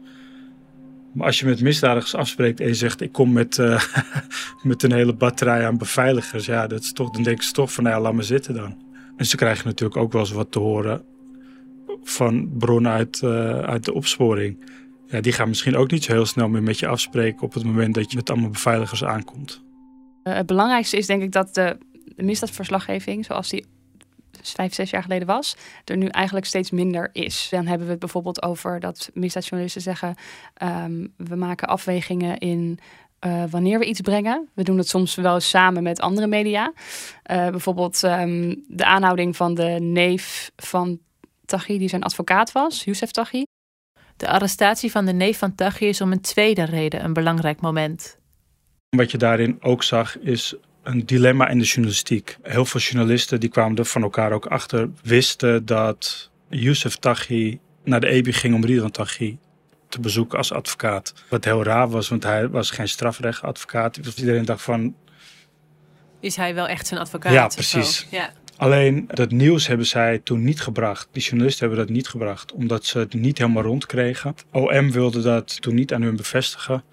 Maar 1.13 1.25
als 1.25 1.39
je 1.39 1.46
met 1.46 1.62
misdadigers 1.62 2.15
afspreekt 2.15 2.60
en 2.60 2.68
je 2.68 2.74
zegt: 2.74 3.01
Ik 3.01 3.12
kom 3.12 3.32
met, 3.32 3.58
uh, 3.58 3.84
met 4.63 4.84
een 4.84 4.91
hele 4.91 5.13
batterij 5.13 5.65
aan 5.65 5.77
beveiligers, 5.77 6.46
ja, 6.46 6.68
dat 6.68 6.82
is 6.82 6.94
toch, 6.94 7.10
dan 7.10 7.24
denken 7.24 7.44
ze 7.44 7.51
toch 7.51 7.74
van: 7.74 7.84
nou 7.84 8.01
laat 8.01 8.13
me 8.13 8.24
zitten 8.24 8.53
dan. 8.53 8.77
En 9.18 9.25
ze 9.25 9.36
krijgen 9.36 9.68
natuurlijk 9.68 10.00
ook 10.00 10.12
wel 10.12 10.22
eens 10.22 10.32
wat 10.32 10.51
te 10.51 10.60
horen 10.60 11.03
van 12.03 12.51
bronnen 12.58 12.91
uit, 12.91 13.22
uh, 13.24 13.60
uit 13.60 13.86
de 13.86 13.94
opsporing. 13.94 14.58
Ja, 15.10 15.22
die 15.22 15.32
gaan 15.32 15.48
misschien 15.48 15.75
ook 15.75 15.92
niet 15.92 16.04
zo 16.04 16.12
heel 16.12 16.25
snel 16.25 16.50
meer 16.50 16.63
met 16.63 16.80
je 16.80 16.88
afspreken 16.88 17.42
op 17.42 17.54
het 17.54 17.63
moment 17.63 17.96
dat 17.96 18.12
je 18.12 18.18
met 18.18 18.30
allemaal 18.30 18.50
beveiligers 18.50 19.04
aankomt. 19.04 19.62
Uh, 20.24 20.34
het 20.34 20.46
belangrijkste 20.46 20.98
is 20.98 21.06
denk 21.06 21.22
ik 21.22 21.32
dat 21.32 21.56
de, 21.56 21.78
de 22.16 22.24
misdaadverslaggeving, 22.24 23.25
zoals 23.25 23.50
die 23.50 23.66
vijf, 24.42 24.74
zes 24.74 24.89
jaar 24.89 25.01
geleden 25.01 25.28
was, 25.28 25.56
er 25.86 25.98
nu 25.98 26.08
eigenlijk 26.08 26.46
steeds 26.46 26.72
minder 26.72 27.10
is. 27.13 27.48
Dan 27.51 27.68
hebben 27.68 27.86
we 27.86 27.92
het 27.92 28.00
bijvoorbeeld 28.00 28.44
over 28.44 28.80
dat 28.80 29.10
misdaadjournalisten 29.13 29.82
zeggen: 29.82 30.16
um, 30.63 31.13
we 31.18 31.36
maken 31.36 31.68
afwegingen 31.68 32.38
in 32.38 32.80
uh, 33.25 33.44
wanneer 33.50 33.80
we 33.80 33.86
iets 33.86 34.01
brengen. 34.01 34.50
We 34.54 34.63
doen 34.63 34.78
het 34.78 34.88
soms 34.88 35.16
wel 35.16 35.39
samen 35.39 35.84
met 35.84 36.00
andere 36.00 36.28
media. 36.28 36.74
Uh, 37.32 37.50
bijvoorbeeld 37.50 38.04
um, 38.04 38.63
de 38.68 38.86
aanhouding 38.86 39.36
van 39.36 39.54
de 39.54 39.78
neef 39.80 40.51
van 40.56 41.00
Taghi, 41.46 41.78
die 41.78 41.89
zijn 41.89 42.04
advocaat 42.04 42.51
was, 42.51 42.84
Youssef 42.84 43.12
Taghi. 43.12 43.44
De 44.19 44.27
arrestatie 44.27 44.91
van 44.91 45.05
de 45.05 45.13
neef 45.13 45.38
van 45.38 45.55
Taghi 45.55 45.88
is 45.88 46.01
om 46.01 46.11
een 46.11 46.21
tweede 46.21 46.63
reden 46.63 47.03
een 47.03 47.13
belangrijk 47.13 47.61
moment. 47.61 48.17
Wat 48.89 49.11
je 49.11 49.17
daarin 49.17 49.57
ook 49.61 49.83
zag 49.83 50.17
is 50.17 50.55
een 50.83 51.05
dilemma 51.05 51.47
in 51.47 51.59
de 51.59 51.65
journalistiek. 51.65 52.38
Heel 52.41 52.65
veel 52.65 52.79
journalisten 52.79 53.39
die 53.39 53.49
kwamen 53.49 53.77
er 53.77 53.85
van 53.85 54.01
elkaar 54.01 54.31
ook 54.31 54.45
achter, 54.45 54.89
wisten 55.03 55.65
dat 55.65 56.29
Youssef 56.49 56.95
Taghi 56.95 57.59
naar 57.83 57.99
de 57.99 58.07
EBI 58.07 58.33
ging 58.33 58.55
om 58.55 58.65
Ridwan 58.65 58.91
Taghi 58.91 59.38
te 59.89 59.99
bezoeken 59.99 60.38
als 60.38 60.51
advocaat. 60.51 61.13
Wat 61.29 61.45
heel 61.45 61.63
raar 61.63 61.89
was, 61.89 62.09
want 62.09 62.23
hij 62.23 62.49
was 62.49 62.71
geen 62.71 62.89
strafrechtadvocaat. 62.89 64.03
Dus 64.03 64.15
iedereen 64.15 64.45
dacht 64.45 64.61
van... 64.61 64.95
Is 66.19 66.35
hij 66.35 66.55
wel 66.55 66.67
echt 66.67 66.88
zijn 66.88 66.99
advocaat? 66.99 67.33
Ja, 67.33 67.47
precies. 67.47 68.07
Ja. 68.11 68.31
Alleen 68.60 69.10
dat 69.13 69.32
nieuws 69.32 69.68
hebben 69.68 69.86
zij 69.86 70.20
toen 70.24 70.44
niet 70.44 70.62
gebracht. 70.62 71.08
Die 71.12 71.24
journalisten 71.24 71.68
hebben 71.68 71.86
dat 71.86 71.96
niet 71.96 72.08
gebracht, 72.08 72.51
omdat 72.51 72.86
ze 72.86 73.00
het 73.00 73.13
niet 73.13 73.38
helemaal 73.38 73.63
rondkregen. 73.63 74.36
OM 74.51 74.92
wilde 74.92 75.22
dat 75.22 75.62
toen 75.62 75.75
niet 75.75 75.94
aan 75.94 76.01
hun 76.01 76.16
bevestigen. 76.16 76.84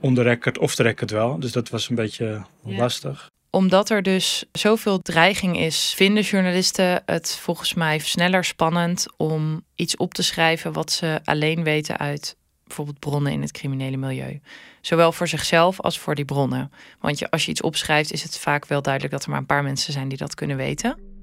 On 0.00 0.14
the 0.14 0.22
record 0.22 0.58
of 0.58 0.74
de 0.74 0.82
record 0.82 1.10
wel. 1.10 1.38
Dus 1.38 1.52
dat 1.52 1.68
was 1.68 1.88
een 1.88 1.94
beetje 1.94 2.44
lastig 2.62 3.32
omdat 3.50 3.90
er 3.90 4.02
dus 4.02 4.44
zoveel 4.52 4.98
dreiging 4.98 5.58
is, 5.58 5.92
vinden 5.96 6.22
journalisten 6.22 7.02
het 7.06 7.36
volgens 7.36 7.74
mij 7.74 7.98
sneller 7.98 8.44
spannend 8.44 9.06
om 9.16 9.64
iets 9.74 9.96
op 9.96 10.14
te 10.14 10.22
schrijven 10.22 10.72
wat 10.72 10.92
ze 10.92 11.20
alleen 11.24 11.64
weten 11.64 11.98
uit 11.98 12.36
bijvoorbeeld 12.64 12.98
bronnen 12.98 13.32
in 13.32 13.40
het 13.40 13.52
criminele 13.52 13.96
milieu. 13.96 14.40
Zowel 14.80 15.12
voor 15.12 15.28
zichzelf 15.28 15.80
als 15.80 15.98
voor 15.98 16.14
die 16.14 16.24
bronnen. 16.24 16.72
Want 17.00 17.18
je, 17.18 17.30
als 17.30 17.44
je 17.44 17.50
iets 17.50 17.60
opschrijft, 17.60 18.12
is 18.12 18.22
het 18.22 18.38
vaak 18.38 18.66
wel 18.66 18.82
duidelijk 18.82 19.12
dat 19.12 19.24
er 19.24 19.30
maar 19.30 19.38
een 19.38 19.46
paar 19.46 19.62
mensen 19.62 19.92
zijn 19.92 20.08
die 20.08 20.18
dat 20.18 20.34
kunnen 20.34 20.56
weten. 20.56 21.13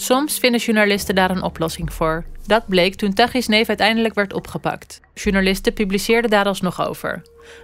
Soms 0.00 0.38
vinden 0.38 0.60
journalisten 0.60 1.14
daar 1.14 1.30
een 1.30 1.42
oplossing 1.42 1.92
voor. 1.92 2.24
Dat 2.46 2.66
bleek 2.66 2.94
toen 2.94 3.12
Taghi's 3.12 3.46
neef 3.46 3.68
uiteindelijk 3.68 4.14
werd 4.14 4.32
opgepakt. 4.32 5.00
Journalisten 5.14 5.72
publiceerden 5.72 6.30
daar 6.30 6.44
alsnog 6.44 6.88
over. 6.88 7.22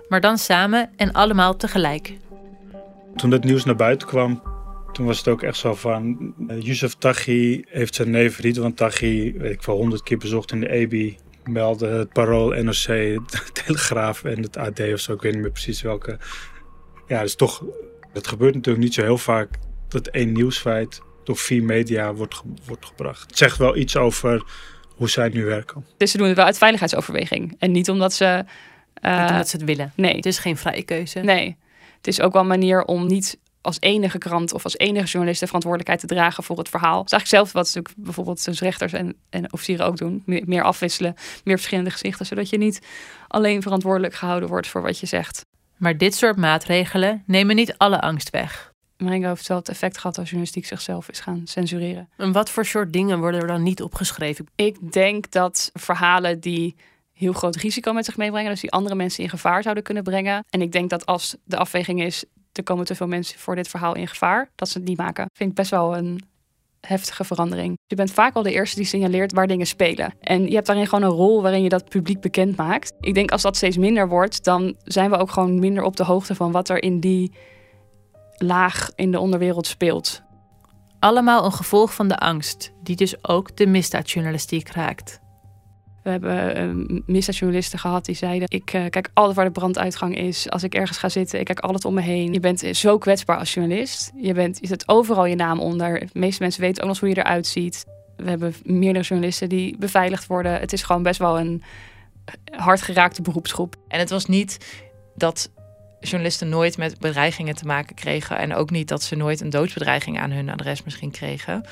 Maar 0.08 0.20
dan 0.20 0.38
samen 0.38 0.90
en 0.96 1.12
allemaal 1.12 1.56
tegelijk. 1.56 2.12
Toen 3.16 3.30
het 3.30 3.44
nieuws 3.44 3.64
naar 3.64 3.76
buiten 3.76 4.08
kwam, 4.08 4.42
toen 4.92 5.06
was 5.06 5.18
het 5.18 5.28
ook 5.28 5.42
echt 5.42 5.56
zo 5.56 5.74
van... 5.74 6.34
Uh, 6.48 6.60
Yusuf 6.60 6.94
Taghi 6.94 7.64
heeft 7.68 7.94
zijn 7.94 8.10
neef 8.10 8.38
Ridwan 8.38 8.74
Taghi, 8.74 9.32
weet 9.38 9.52
ik 9.52 9.62
wel, 9.62 9.76
honderd 9.76 10.02
keer 10.02 10.18
bezocht 10.18 10.52
in 10.52 10.60
de 10.60 10.70
EBI. 10.70 11.16
Meldde 11.44 11.86
het 11.86 12.12
Parool, 12.12 12.62
NOC, 12.62 12.86
de 12.86 13.22
Telegraaf 13.52 14.24
en 14.24 14.42
het 14.42 14.56
AD 14.56 14.80
of 14.80 15.00
zo. 15.00 15.12
Ik 15.12 15.22
weet 15.22 15.32
niet 15.32 15.42
meer 15.42 15.50
precies 15.50 15.82
welke. 15.82 16.18
Ja, 17.06 17.20
dus 17.20 17.34
toch, 17.34 17.64
het 18.12 18.26
gebeurt 18.26 18.54
natuurlijk 18.54 18.84
niet 18.84 18.94
zo 18.94 19.02
heel 19.02 19.18
vaak 19.18 19.48
dat 19.88 20.06
één 20.06 20.32
nieuwsfeit 20.32 21.00
door 21.26 21.36
vier 21.36 21.62
media 21.62 22.14
wordt, 22.14 22.42
wordt 22.66 22.86
gebracht. 22.86 23.26
Het 23.26 23.38
zegt 23.38 23.58
wel 23.58 23.76
iets 23.76 23.96
over 23.96 24.44
hoe 24.96 25.10
zij 25.10 25.28
nu 25.28 25.44
werken. 25.44 25.86
Dus 25.96 26.10
ze 26.10 26.16
doen 26.16 26.26
het 26.26 26.36
wel 26.36 26.44
uit 26.44 26.58
veiligheidsoverweging. 26.58 27.56
En 27.58 27.72
niet 27.72 27.90
omdat 27.90 28.12
ze... 28.12 28.44
Uh, 29.02 29.20
niet 29.20 29.30
omdat 29.30 29.48
ze 29.48 29.56
het 29.56 29.66
willen. 29.66 29.92
Nee. 29.96 30.16
Het 30.16 30.26
is 30.26 30.38
geen 30.38 30.56
vrije 30.56 30.82
keuze. 30.82 31.20
Nee 31.20 31.56
het 32.04 32.12
is 32.12 32.20
ook 32.20 32.32
wel 32.32 32.42
een 32.42 32.48
manier 32.48 32.84
om 32.84 33.06
niet 33.06 33.38
als 33.60 33.76
enige 33.80 34.18
krant 34.18 34.52
of 34.52 34.64
als 34.64 34.78
enige 34.78 35.06
journalist 35.06 35.40
de 35.40 35.46
verantwoordelijkheid 35.46 36.00
te 36.00 36.14
dragen 36.14 36.44
voor 36.44 36.58
het 36.58 36.68
verhaal. 36.68 36.96
Dat 36.96 37.06
is 37.06 37.12
eigenlijk 37.12 37.44
zelf 37.44 37.52
wat 37.52 37.64
natuurlijk 37.64 38.04
bijvoorbeeld 38.04 38.44
dus 38.44 38.60
rechters 38.60 38.92
en, 38.92 39.16
en 39.30 39.52
officieren 39.52 39.86
ook 39.86 39.96
doen. 39.96 40.22
Meer, 40.26 40.62
afwisselen, 40.62 41.14
meer 41.44 41.56
verschillende 41.56 41.90
gezichten, 41.90 42.26
zodat 42.26 42.50
je 42.50 42.58
niet 42.58 42.80
alleen 43.28 43.62
verantwoordelijk 43.62 44.14
gehouden 44.14 44.48
wordt 44.48 44.66
voor 44.66 44.82
wat 44.82 44.98
je 44.98 45.06
zegt. 45.06 45.44
Maar 45.76 45.96
dit 45.96 46.14
soort 46.14 46.36
maatregelen 46.36 47.22
nemen 47.26 47.56
niet 47.56 47.74
alle 47.76 48.00
angst 48.00 48.30
weg. 48.30 48.72
Maringo 48.96 49.28
heeft 49.28 49.48
wel 49.48 49.58
het 49.58 49.68
effect 49.68 49.98
gehad 49.98 50.18
als 50.18 50.26
journalistiek 50.26 50.66
zichzelf 50.66 51.08
is 51.08 51.20
gaan 51.20 51.42
censureren. 51.44 52.08
En 52.16 52.32
wat 52.32 52.50
voor 52.50 52.66
soort 52.66 52.92
dingen 52.92 53.18
worden 53.18 53.40
er 53.40 53.46
dan 53.46 53.62
niet 53.62 53.82
opgeschreven? 53.82 54.46
Ik 54.54 54.92
denk 54.92 55.30
dat 55.30 55.70
verhalen 55.72 56.40
die 56.40 56.76
heel 57.12 57.32
groot 57.32 57.56
risico 57.56 57.92
met 57.92 58.04
zich 58.04 58.16
meebrengen. 58.16 58.50
Dus 58.50 58.60
die 58.60 58.72
andere 58.72 58.94
mensen 58.94 59.22
in 59.22 59.30
gevaar 59.30 59.62
zouden 59.62 59.84
kunnen 59.84 60.02
brengen. 60.02 60.44
En 60.50 60.62
ik 60.62 60.72
denk 60.72 60.90
dat 60.90 61.06
als 61.06 61.36
de 61.44 61.56
afweging 61.56 62.02
is, 62.02 62.24
er 62.52 62.62
komen 62.62 62.84
te 62.84 62.94
veel 62.94 63.06
mensen 63.06 63.38
voor 63.38 63.54
dit 63.54 63.68
verhaal 63.68 63.94
in 63.94 64.08
gevaar, 64.08 64.50
dat 64.54 64.68
ze 64.68 64.78
het 64.78 64.88
niet 64.88 64.98
maken. 64.98 65.26
Vind 65.32 65.50
ik 65.50 65.56
best 65.56 65.70
wel 65.70 65.96
een 65.96 66.20
heftige 66.80 67.24
verandering. 67.24 67.78
Je 67.86 67.96
bent 67.96 68.10
vaak 68.10 68.34
wel 68.34 68.42
de 68.42 68.52
eerste 68.52 68.76
die 68.76 68.84
signaleert 68.84 69.32
waar 69.32 69.46
dingen 69.46 69.66
spelen. 69.66 70.14
En 70.20 70.46
je 70.46 70.54
hebt 70.54 70.66
daarin 70.66 70.86
gewoon 70.86 71.04
een 71.04 71.16
rol 71.16 71.42
waarin 71.42 71.62
je 71.62 71.68
dat 71.68 71.88
publiek 71.88 72.20
bekend 72.20 72.56
maakt. 72.56 72.92
Ik 73.00 73.14
denk 73.14 73.30
als 73.30 73.42
dat 73.42 73.56
steeds 73.56 73.76
minder 73.76 74.08
wordt, 74.08 74.44
dan 74.44 74.74
zijn 74.84 75.10
we 75.10 75.16
ook 75.16 75.30
gewoon 75.30 75.58
minder 75.58 75.82
op 75.82 75.96
de 75.96 76.04
hoogte 76.04 76.34
van 76.34 76.52
wat 76.52 76.68
er 76.68 76.82
in 76.82 77.00
die 77.00 77.32
laag 78.36 78.90
in 78.94 79.10
de 79.10 79.18
onderwereld 79.18 79.66
speelt. 79.66 80.22
Allemaal 80.98 81.44
een 81.44 81.52
gevolg 81.52 81.94
van 81.94 82.08
de 82.08 82.18
angst, 82.18 82.72
die 82.82 82.96
dus 82.96 83.24
ook 83.24 83.56
de 83.56 83.66
misdaadjournalistiek 83.66 84.68
raakt. 84.68 85.22
We 86.02 86.10
hebben 86.10 86.76
uh, 86.90 87.00
misdaadjournalisten 87.06 87.78
gehad 87.78 88.04
die 88.04 88.14
zeiden: 88.14 88.48
Ik 88.50 88.72
uh, 88.72 88.84
kijk 88.90 89.10
altijd 89.14 89.36
waar 89.36 89.44
de 89.44 89.50
branduitgang 89.50 90.16
is. 90.16 90.50
Als 90.50 90.62
ik 90.62 90.74
ergens 90.74 90.98
ga 90.98 91.08
zitten, 91.08 91.38
ik 91.38 91.44
kijk 91.44 91.60
altijd 91.60 91.84
om 91.84 91.94
me 91.94 92.00
heen. 92.00 92.32
Je 92.32 92.40
bent 92.40 92.60
zo 92.72 92.98
kwetsbaar 92.98 93.38
als 93.38 93.54
journalist. 93.54 94.12
Je, 94.14 94.34
bent, 94.34 94.58
je 94.60 94.66
zet 94.66 94.88
overal 94.88 95.24
je 95.24 95.34
naam 95.34 95.60
onder. 95.60 96.00
De 96.00 96.08
meeste 96.12 96.42
mensen 96.42 96.60
weten 96.60 96.82
ook 96.82 96.88
nog 96.88 97.00
hoe 97.00 97.08
je 97.08 97.18
eruit 97.18 97.46
ziet. 97.46 97.84
We 98.16 98.28
hebben 98.28 98.54
meerdere 98.62 99.04
journalisten 99.04 99.48
die 99.48 99.78
beveiligd 99.78 100.26
worden. 100.26 100.60
Het 100.60 100.72
is 100.72 100.82
gewoon 100.82 101.02
best 101.02 101.18
wel 101.18 101.38
een 101.38 101.62
hard 102.50 102.82
geraakte 102.82 103.22
beroepsgroep. 103.22 103.76
En 103.88 103.98
het 103.98 104.10
was 104.10 104.26
niet 104.26 104.82
dat 105.14 105.50
journalisten 106.08 106.48
nooit 106.48 106.76
met 106.76 106.98
bedreigingen 106.98 107.54
te 107.54 107.66
maken 107.66 107.94
kregen. 107.94 108.38
En 108.38 108.54
ook 108.54 108.70
niet 108.70 108.88
dat 108.88 109.02
ze 109.02 109.16
nooit 109.16 109.40
een 109.40 109.50
doodsbedreiging 109.50 110.18
aan 110.18 110.30
hun 110.30 110.50
adres 110.50 110.82
misschien 110.82 111.10
kregen. 111.10 111.64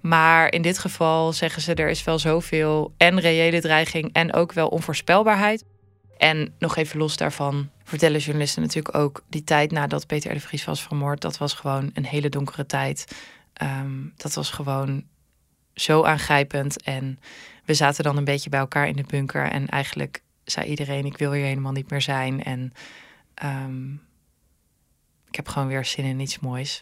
Maar 0.00 0.52
in 0.52 0.62
dit 0.62 0.78
geval 0.78 1.32
zeggen 1.32 1.62
ze 1.62 1.74
er 1.74 1.88
is 1.88 2.04
wel 2.04 2.18
zoveel 2.18 2.94
en 2.96 3.20
reële 3.20 3.60
dreiging 3.60 4.12
en 4.12 4.32
ook 4.32 4.52
wel 4.52 4.68
onvoorspelbaarheid. 4.68 5.64
En 6.18 6.54
nog 6.58 6.76
even 6.76 6.98
los 6.98 7.16
daarvan 7.16 7.70
vertellen 7.84 8.20
journalisten 8.20 8.62
natuurlijk 8.62 8.96
ook 8.96 9.24
die 9.28 9.44
tijd 9.44 9.70
nadat 9.70 10.06
Peter 10.06 10.30
R. 10.30 10.34
de 10.34 10.40
Vries 10.40 10.64
was 10.64 10.82
vermoord. 10.82 11.20
Dat 11.20 11.38
was 11.38 11.54
gewoon 11.54 11.90
een 11.94 12.06
hele 12.06 12.28
donkere 12.28 12.66
tijd. 12.66 13.16
Ehm, 13.52 13.92
dat 14.16 14.34
was 14.34 14.50
gewoon 14.50 15.04
zo 15.74 16.04
aangrijpend. 16.04 16.82
En 16.82 17.18
we 17.64 17.74
zaten 17.74 18.04
dan 18.04 18.16
een 18.16 18.24
beetje 18.24 18.50
bij 18.50 18.60
elkaar 18.60 18.88
in 18.88 18.96
de 18.96 19.04
bunker. 19.06 19.50
En 19.50 19.68
eigenlijk 19.68 20.22
zei 20.44 20.66
iedereen: 20.66 21.04
Ik 21.04 21.18
wil 21.18 21.32
hier 21.32 21.44
helemaal 21.44 21.72
niet 21.72 21.90
meer 21.90 22.02
zijn. 22.02 22.42
En 22.42 22.72
ehm, 23.34 23.92
ik 25.28 25.36
heb 25.36 25.48
gewoon 25.48 25.68
weer 25.68 25.84
zin 25.84 26.04
in 26.04 26.20
iets 26.20 26.38
moois. 26.38 26.80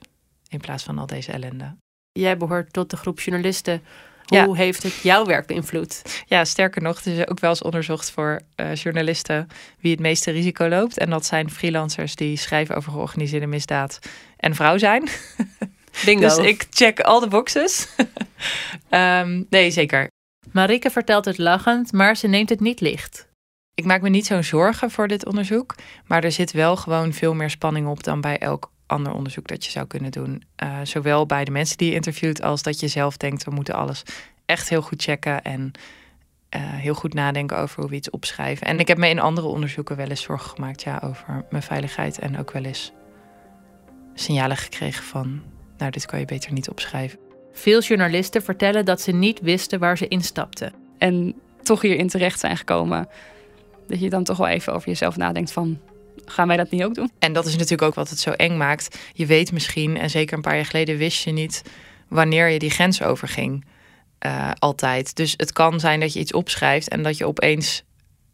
In 0.48 0.60
plaats 0.60 0.82
van 0.82 0.98
al 0.98 1.06
deze 1.06 1.32
ellende. 1.32 1.76
Jij 2.12 2.36
behoort 2.36 2.72
tot 2.72 2.90
de 2.90 2.96
groep 2.96 3.20
journalisten. 3.20 3.82
Hoe 4.26 4.56
heeft 4.56 4.82
het 4.82 4.94
jouw 4.94 5.24
werk 5.24 5.46
beïnvloed? 5.46 6.02
Ja, 6.26 6.44
sterker 6.44 6.82
nog, 6.82 7.00
er 7.00 7.18
is 7.18 7.26
ook 7.28 7.40
wel 7.40 7.50
eens 7.50 7.62
onderzocht 7.62 8.10
voor 8.10 8.40
uh, 8.56 8.74
journalisten 8.74 9.48
wie 9.80 9.90
het 9.90 10.00
meeste 10.00 10.30
risico 10.30 10.68
loopt. 10.68 10.98
En 10.98 11.10
dat 11.10 11.26
zijn 11.26 11.50
freelancers 11.50 12.14
die 12.14 12.36
schrijven 12.36 12.76
over 12.76 12.92
georganiseerde 12.92 13.46
misdaad 13.46 13.98
en 14.36 14.54
vrouw 14.54 14.78
zijn. 14.78 15.08
Bingo. 16.04 16.20
dus 16.20 16.36
ik 16.38 16.66
check 16.70 17.00
al 17.00 17.20
de 17.20 17.28
boxes. 17.28 17.88
um, 18.90 19.46
nee, 19.50 19.70
zeker. 19.70 20.10
Marike 20.50 20.90
vertelt 20.90 21.24
het 21.24 21.38
lachend, 21.38 21.92
maar 21.92 22.16
ze 22.16 22.26
neemt 22.26 22.48
het 22.48 22.60
niet 22.60 22.80
licht. 22.80 23.28
Ik 23.74 23.84
maak 23.84 24.02
me 24.02 24.08
niet 24.08 24.26
zo'n 24.26 24.44
zorgen 24.44 24.90
voor 24.90 25.08
dit 25.08 25.26
onderzoek, 25.26 25.74
maar 26.06 26.24
er 26.24 26.32
zit 26.32 26.52
wel 26.52 26.76
gewoon 26.76 27.12
veel 27.12 27.34
meer 27.34 27.50
spanning 27.50 27.86
op 27.86 28.04
dan 28.04 28.20
bij 28.20 28.38
elk 28.38 28.70
ander 28.86 29.12
onderzoek 29.12 29.48
dat 29.48 29.64
je 29.64 29.70
zou 29.70 29.86
kunnen 29.86 30.10
doen. 30.10 30.42
Uh, 30.62 30.78
zowel 30.82 31.26
bij 31.26 31.44
de 31.44 31.50
mensen 31.50 31.76
die 31.76 31.88
je 31.88 31.94
interviewt 31.94 32.42
als 32.42 32.62
dat 32.62 32.80
je 32.80 32.88
zelf 32.88 33.16
denkt, 33.16 33.44
we 33.44 33.50
moeten 33.50 33.74
alles 33.74 34.02
echt 34.46 34.68
heel 34.68 34.82
goed 34.82 35.02
checken 35.02 35.42
en 35.42 35.60
uh, 36.56 36.60
heel 36.62 36.94
goed 36.94 37.14
nadenken 37.14 37.58
over 37.58 37.80
hoe 37.80 37.90
we 37.90 37.96
iets 37.96 38.10
opschrijven. 38.10 38.66
En 38.66 38.78
ik 38.78 38.88
heb 38.88 38.98
me 38.98 39.08
in 39.08 39.20
andere 39.20 39.46
onderzoeken 39.46 39.96
wel 39.96 40.08
eens 40.08 40.22
zorgen 40.22 40.50
gemaakt 40.50 40.82
ja, 40.82 41.00
over 41.04 41.44
mijn 41.50 41.62
veiligheid 41.62 42.18
en 42.18 42.38
ook 42.38 42.50
wel 42.52 42.64
eens 42.64 42.92
signalen 44.14 44.56
gekregen 44.56 45.04
van, 45.04 45.42
nou 45.76 45.90
dit 45.90 46.06
kan 46.06 46.18
je 46.18 46.24
beter 46.24 46.52
niet 46.52 46.68
opschrijven. 46.68 47.18
Veel 47.52 47.80
journalisten 47.80 48.42
vertellen 48.42 48.84
dat 48.84 49.00
ze 49.00 49.12
niet 49.12 49.40
wisten 49.40 49.78
waar 49.78 49.98
ze 49.98 50.08
instapten. 50.08 50.72
En 50.98 51.34
toch 51.62 51.82
hierin 51.82 52.08
terecht 52.08 52.40
zijn 52.40 52.56
gekomen. 52.56 53.08
Dat 53.88 54.00
je 54.00 54.10
dan 54.10 54.24
toch 54.24 54.36
wel 54.36 54.48
even 54.48 54.72
over 54.72 54.88
jezelf 54.88 55.16
nadenkt 55.16 55.52
van 55.52 55.80
gaan 56.24 56.48
wij 56.48 56.56
dat 56.56 56.70
niet 56.70 56.84
ook 56.84 56.94
doen? 56.94 57.10
En 57.18 57.32
dat 57.32 57.46
is 57.46 57.52
natuurlijk 57.52 57.82
ook 57.82 57.94
wat 57.94 58.10
het 58.10 58.18
zo 58.18 58.30
eng 58.30 58.56
maakt. 58.56 58.98
Je 59.12 59.26
weet 59.26 59.52
misschien, 59.52 59.96
en 59.96 60.10
zeker 60.10 60.36
een 60.36 60.42
paar 60.42 60.54
jaar 60.54 60.66
geleden 60.66 60.96
wist 60.96 61.24
je 61.24 61.32
niet 61.32 61.62
wanneer 62.08 62.48
je 62.48 62.58
die 62.58 62.70
grens 62.70 63.02
overging. 63.02 63.64
Uh, 64.26 64.50
altijd. 64.58 65.16
Dus 65.16 65.34
het 65.36 65.52
kan 65.52 65.80
zijn 65.80 66.00
dat 66.00 66.12
je 66.12 66.20
iets 66.20 66.32
opschrijft 66.32 66.88
en 66.88 67.02
dat 67.02 67.16
je 67.16 67.26
opeens 67.26 67.82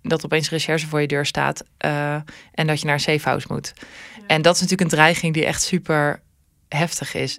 dat 0.03 0.25
opeens 0.25 0.51
recherche 0.51 0.87
voor 0.87 1.01
je 1.01 1.07
deur 1.07 1.27
staat 1.27 1.65
uh, 1.85 2.15
en 2.53 2.67
dat 2.67 2.81
je 2.81 2.85
naar 2.85 2.95
een 2.95 3.01
safe 3.01 3.29
house 3.29 3.47
moet. 3.51 3.73
En 4.27 4.43
dat 4.43 4.55
is 4.55 4.61
natuurlijk 4.61 4.91
een 4.91 4.97
dreiging 4.97 5.35
die 5.35 5.45
echt 5.45 5.63
super 5.63 6.23
heftig 6.69 7.15
is. 7.15 7.39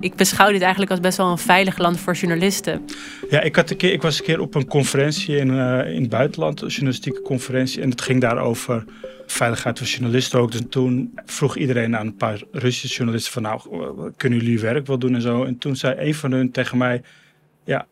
Ik 0.00 0.14
beschouw 0.14 0.50
dit 0.50 0.60
eigenlijk 0.60 0.90
als 0.90 1.00
best 1.00 1.16
wel 1.16 1.30
een 1.30 1.38
veilig 1.38 1.78
land 1.78 2.00
voor 2.00 2.14
journalisten. 2.14 2.84
Ja, 3.30 3.40
ik, 3.40 3.56
had 3.56 3.70
een 3.70 3.76
keer, 3.76 3.92
ik 3.92 4.02
was 4.02 4.18
een 4.18 4.24
keer 4.24 4.40
op 4.40 4.54
een 4.54 4.66
conferentie 4.66 5.36
in, 5.36 5.48
uh, 5.48 5.92
in 5.94 6.00
het 6.00 6.10
buitenland, 6.10 6.60
een 6.60 6.68
journalistieke 6.68 7.22
conferentie. 7.22 7.82
En 7.82 7.90
het 7.90 8.00
ging 8.00 8.20
daar 8.20 8.38
over 8.38 8.84
veiligheid 9.26 9.78
van 9.78 9.86
journalisten 9.86 10.40
ook. 10.40 10.52
Dus 10.52 10.60
toen 10.70 11.18
vroeg 11.26 11.56
iedereen 11.56 11.96
aan 11.96 12.06
een 12.06 12.16
paar 12.16 12.42
Russische 12.52 12.96
journalisten 12.96 13.32
van 13.32 13.42
nou, 13.42 13.60
kunnen 14.16 14.38
jullie 14.38 14.60
werk 14.60 14.86
wel 14.86 14.98
doen 14.98 15.14
en 15.14 15.22
zo. 15.22 15.44
En 15.44 15.58
toen 15.58 15.76
zei 15.76 16.08
een 16.08 16.14
van 16.14 16.32
hun 16.32 16.50
tegen 16.50 16.78
mij, 16.78 17.02
ja, 17.64 17.86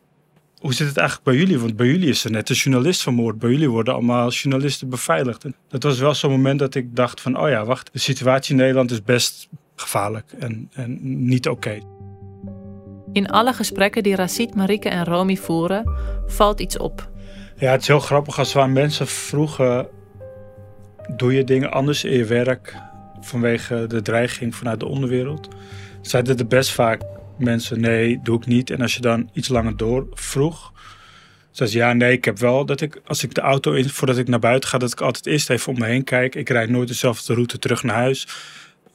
hoe 0.59 0.73
zit 0.73 0.87
het 0.87 0.97
eigenlijk 0.97 1.27
bij 1.27 1.37
jullie? 1.37 1.59
Want 1.59 1.75
bij 1.75 1.87
jullie 1.87 2.09
is 2.09 2.23
er 2.23 2.31
net 2.31 2.49
een 2.49 2.55
journalist 2.55 3.01
vermoord. 3.01 3.39
Bij 3.39 3.49
jullie 3.49 3.69
worden 3.69 3.93
allemaal 3.93 4.29
journalisten 4.29 4.89
beveiligd. 4.89 5.45
Dat 5.67 5.83
was 5.83 5.99
wel 5.99 6.13
zo'n 6.13 6.31
moment 6.31 6.59
dat 6.59 6.75
ik 6.75 6.95
dacht 6.95 7.21
van, 7.21 7.39
oh 7.39 7.49
ja, 7.49 7.65
wacht, 7.65 7.89
de 7.93 7.99
situatie 7.99 8.51
in 8.51 8.61
Nederland 8.61 8.91
is 8.91 9.03
best 9.03 9.49
gevaarlijk 9.75 10.31
en, 10.39 10.69
en 10.73 10.97
niet 11.25 11.47
oké. 11.47 11.79
In 13.13 13.27
alle 13.27 13.53
gesprekken 13.53 14.03
die 14.03 14.15
Racit, 14.15 14.55
Marike 14.55 14.89
en 14.89 15.05
Romy 15.05 15.35
voeren, 15.35 15.93
valt 16.27 16.59
iets 16.59 16.77
op. 16.77 17.09
Ja, 17.57 17.71
het 17.71 17.81
is 17.81 17.87
heel 17.87 17.99
grappig 17.99 18.39
als 18.39 18.53
we 18.53 18.59
aan 18.59 18.73
mensen 18.73 19.07
vroegen: 19.07 19.87
doe 21.15 21.33
je 21.33 21.43
dingen 21.43 21.71
anders 21.71 22.03
in 22.03 22.17
je 22.17 22.25
werk 22.25 22.75
vanwege 23.21 23.85
de 23.87 24.01
dreiging 24.01 24.55
vanuit 24.55 24.79
de 24.79 24.85
onderwereld? 24.85 25.47
Zeiden 26.01 26.37
er 26.37 26.47
best 26.47 26.71
vaak 26.71 27.01
mensen: 27.37 27.79
nee, 27.79 28.19
doe 28.23 28.37
ik 28.37 28.45
niet. 28.45 28.69
En 28.69 28.81
als 28.81 28.93
je 28.93 29.01
dan 29.01 29.29
iets 29.33 29.47
langer 29.47 29.77
door 29.77 30.07
vroeg, 30.13 30.71
zei 31.51 31.69
ze: 31.69 31.77
ja, 31.77 31.93
nee, 31.93 32.11
ik 32.11 32.25
heb 32.25 32.39
wel 32.39 32.65
dat 32.65 32.81
ik 32.81 33.01
als 33.05 33.23
ik 33.23 33.33
de 33.33 33.41
auto 33.41 33.71
in, 33.71 33.89
voordat 33.89 34.17
ik 34.17 34.27
naar 34.27 34.39
buiten 34.39 34.69
ga, 34.69 34.77
dat 34.77 34.91
ik 34.91 35.01
altijd 35.01 35.25
eerst 35.25 35.49
even 35.49 35.73
om 35.73 35.79
me 35.79 35.85
heen 35.85 36.03
kijk. 36.03 36.35
Ik 36.35 36.49
rijd 36.49 36.69
nooit 36.69 36.87
dezelfde 36.87 37.33
route 37.33 37.59
terug 37.59 37.83
naar 37.83 37.95
huis. 37.95 38.27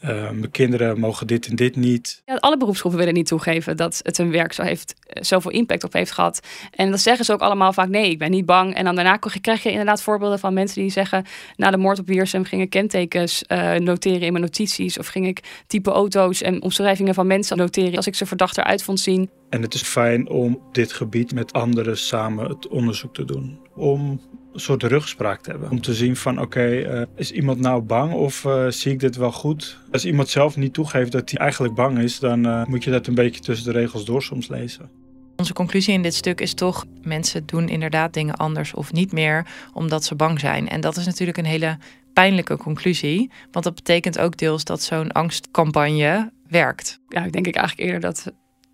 Uh, 0.04 0.30
mijn 0.30 0.50
kinderen 0.50 1.00
mogen 1.00 1.26
dit 1.26 1.46
en 1.46 1.56
dit 1.56 1.76
niet. 1.76 2.22
Ja, 2.26 2.34
alle 2.34 2.56
beroepsgroepen 2.56 2.98
willen 2.98 3.14
niet 3.14 3.26
toegeven 3.26 3.76
dat 3.76 4.00
het 4.02 4.16
hun 4.16 4.30
werk 4.30 4.52
zo 4.52 4.62
heeft, 4.62 4.94
eh, 5.06 5.22
zoveel 5.22 5.50
impact 5.50 5.84
op 5.84 5.92
heeft 5.92 6.10
gehad. 6.10 6.40
En 6.70 6.88
dan 6.88 6.98
zeggen 6.98 7.24
ze 7.24 7.32
ook 7.32 7.40
allemaal 7.40 7.72
vaak 7.72 7.88
nee, 7.88 8.10
ik 8.10 8.18
ben 8.18 8.30
niet 8.30 8.46
bang. 8.46 8.74
En 8.74 8.84
dan 8.84 8.94
daarna 8.94 9.16
krijg 9.16 9.62
je 9.62 9.70
inderdaad 9.70 10.02
voorbeelden 10.02 10.38
van 10.38 10.54
mensen 10.54 10.80
die 10.80 10.90
zeggen... 10.90 11.24
na 11.56 11.70
de 11.70 11.76
moord 11.76 11.98
op 11.98 12.06
Wiersum 12.06 12.44
ging 12.44 12.62
ik 12.62 12.70
kentekens 12.70 13.44
uh, 13.48 13.74
noteren 13.74 14.20
in 14.20 14.32
mijn 14.32 14.44
notities... 14.44 14.98
of 14.98 15.06
ging 15.06 15.26
ik 15.26 15.62
type 15.66 15.90
auto's 15.90 16.42
en 16.42 16.62
omschrijvingen 16.62 17.14
van 17.14 17.26
mensen 17.26 17.56
noteren... 17.56 17.96
als 17.96 18.06
ik 18.06 18.14
ze 18.14 18.26
verdacht 18.26 18.58
eruit 18.58 18.82
vond 18.82 19.00
zien. 19.00 19.30
En 19.48 19.62
het 19.62 19.74
is 19.74 19.82
fijn 19.82 20.28
om 20.28 20.60
dit 20.72 20.92
gebied 20.92 21.34
met 21.34 21.52
anderen 21.52 21.98
samen 21.98 22.48
het 22.48 22.68
onderzoek 22.68 23.14
te 23.14 23.24
doen. 23.24 23.58
Om 23.74 24.20
een 24.54 24.60
soort 24.60 24.82
rugspraak 24.82 25.40
te 25.40 25.50
hebben. 25.50 25.70
Om 25.70 25.80
te 25.80 25.94
zien 25.94 26.16
van 26.16 26.40
oké, 26.40 26.64
eh, 26.64 27.02
is 27.16 27.32
iemand 27.32 27.60
nou 27.60 27.82
bang 27.82 28.12
of 28.12 28.44
uh, 28.44 28.66
zie 28.68 28.92
ik 28.92 29.00
dit 29.00 29.16
wel 29.16 29.32
goed? 29.32 29.78
Als 29.92 30.04
iemand 30.04 30.28
zelf 30.28 30.56
niet 30.56 30.72
toegeeft 30.74 31.12
dat 31.12 31.30
hij 31.30 31.38
eigenlijk 31.38 31.74
bang 31.74 31.98
is, 31.98 32.18
dan 32.18 32.46
uh, 32.46 32.64
moet 32.64 32.84
je 32.84 32.90
dat 32.90 33.06
een 33.06 33.14
beetje 33.14 33.40
tussen 33.40 33.72
de 33.72 33.78
regels 33.78 34.04
door 34.04 34.22
soms 34.22 34.48
lezen. 34.48 34.90
Onze 35.36 35.52
conclusie 35.52 35.94
in 35.94 36.02
dit 36.02 36.14
stuk 36.14 36.40
is 36.40 36.54
toch: 36.54 36.84
mensen 37.02 37.46
doen 37.46 37.68
inderdaad 37.68 38.12
dingen 38.12 38.34
anders 38.34 38.74
of 38.74 38.92
niet 38.92 39.12
meer 39.12 39.46
omdat 39.72 40.04
ze 40.04 40.14
bang 40.14 40.40
zijn. 40.40 40.68
En 40.68 40.80
dat 40.80 40.96
is 40.96 41.06
natuurlijk 41.06 41.38
een 41.38 41.44
hele 41.44 41.78
pijnlijke 42.12 42.56
conclusie, 42.56 43.30
want 43.50 43.64
dat 43.64 43.74
betekent 43.74 44.18
ook 44.18 44.36
deels 44.36 44.64
dat 44.64 44.82
zo'n 44.82 45.12
angstcampagne 45.12 46.32
werkt. 46.48 47.00
Ja, 47.08 47.24
ik 47.24 47.32
denk 47.32 47.46
ik 47.46 47.56
eigenlijk 47.56 47.88
eerder 47.88 48.10
dat 48.10 48.32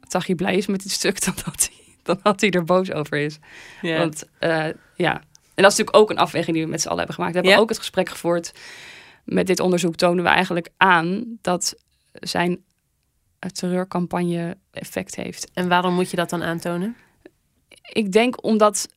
Tachi 0.08 0.34
blij 0.34 0.56
is 0.56 0.66
met 0.66 0.82
dit 0.82 0.92
stuk 0.92 1.20
dan 1.24 1.34
dat 1.44 1.70
hij, 1.70 1.94
dan 2.02 2.18
dat 2.22 2.40
hij 2.40 2.50
er 2.50 2.64
boos 2.64 2.92
over 2.92 3.18
is. 3.18 3.38
Yeah. 3.80 3.98
Want 3.98 4.24
ja, 4.96 5.22
en 5.60 5.66
dat 5.66 5.72
is 5.72 5.78
natuurlijk 5.78 5.96
ook 5.96 6.10
een 6.10 6.24
afweging 6.24 6.56
die 6.56 6.64
we 6.64 6.70
met 6.70 6.80
z'n 6.80 6.86
allen 6.86 6.98
hebben 6.98 7.14
gemaakt. 7.14 7.34
We 7.34 7.40
hebben 7.40 7.62
ook 7.62 7.68
het 7.68 7.78
gesprek 7.78 8.08
gevoerd. 8.08 8.52
Met 9.24 9.46
dit 9.46 9.60
onderzoek 9.60 9.96
tonen 9.96 10.24
we 10.24 10.30
eigenlijk 10.30 10.68
aan 10.76 11.38
dat 11.40 11.74
zijn 12.12 12.64
terreurcampagne 13.52 14.56
effect 14.70 15.16
heeft. 15.16 15.50
En 15.54 15.68
waarom 15.68 15.94
moet 15.94 16.10
je 16.10 16.16
dat 16.16 16.30
dan 16.30 16.42
aantonen? 16.42 16.96
Ik 17.82 18.12
denk 18.12 18.44
omdat 18.44 18.88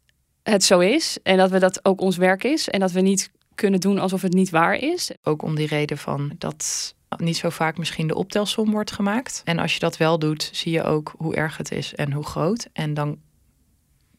het 0.44 0.64
zo 0.64 0.80
is 0.80 1.18
en 1.24 1.38
dat 1.38 1.50
we 1.50 1.60
dat 1.60 1.86
ook 1.86 2.02
ons 2.02 2.18
werk 2.18 2.44
is 2.44 2.70
en 2.70 2.80
dat 2.80 2.92
we 2.92 3.02
niet 3.02 3.32
kunnen 3.56 3.80
doen 3.80 4.00
alsof 4.00 4.22
het 4.22 4.34
niet 4.34 4.50
waar 4.50 4.76
is. 4.76 5.12
Ook 5.24 5.42
om 5.42 5.56
die 5.56 5.68
reden 5.68 5.98
van 5.98 6.32
dat 6.38 6.96
niet 7.18 7.38
zo 7.38 7.50
vaak 7.50 7.78
misschien 7.78 8.08
de 8.08 8.16
optelsom 8.16 8.72
wordt 8.72 8.92
gemaakt. 8.92 9.42
En 9.46 9.60
als 9.60 9.74
je 9.74 9.80
dat 9.80 9.98
wel 9.98 10.20
doet, 10.20 10.50
zie 10.54 10.72
je 10.72 10.84
ook 10.84 11.14
hoe 11.18 11.36
erg 11.36 11.58
het 11.58 11.72
is 11.72 11.96
en 11.96 12.12
hoe 12.12 12.26
groot. 12.26 12.68
En 12.74 12.94
dan 12.94 13.18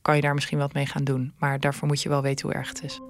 kan 0.04 0.16
je 0.16 0.22
daar 0.22 0.34
misschien 0.34 0.58
wat 0.58 0.72
mee 0.72 0.86
gaan 0.86 1.04
doen. 1.04 1.32
Maar 1.38 1.60
daarvoor 1.60 1.88
moet 1.88 2.02
je 2.02 2.08
wel 2.08 2.22
weten 2.22 2.46
hoe 2.46 2.56
erg 2.56 2.68
het 2.68 2.82
is. 2.82 3.00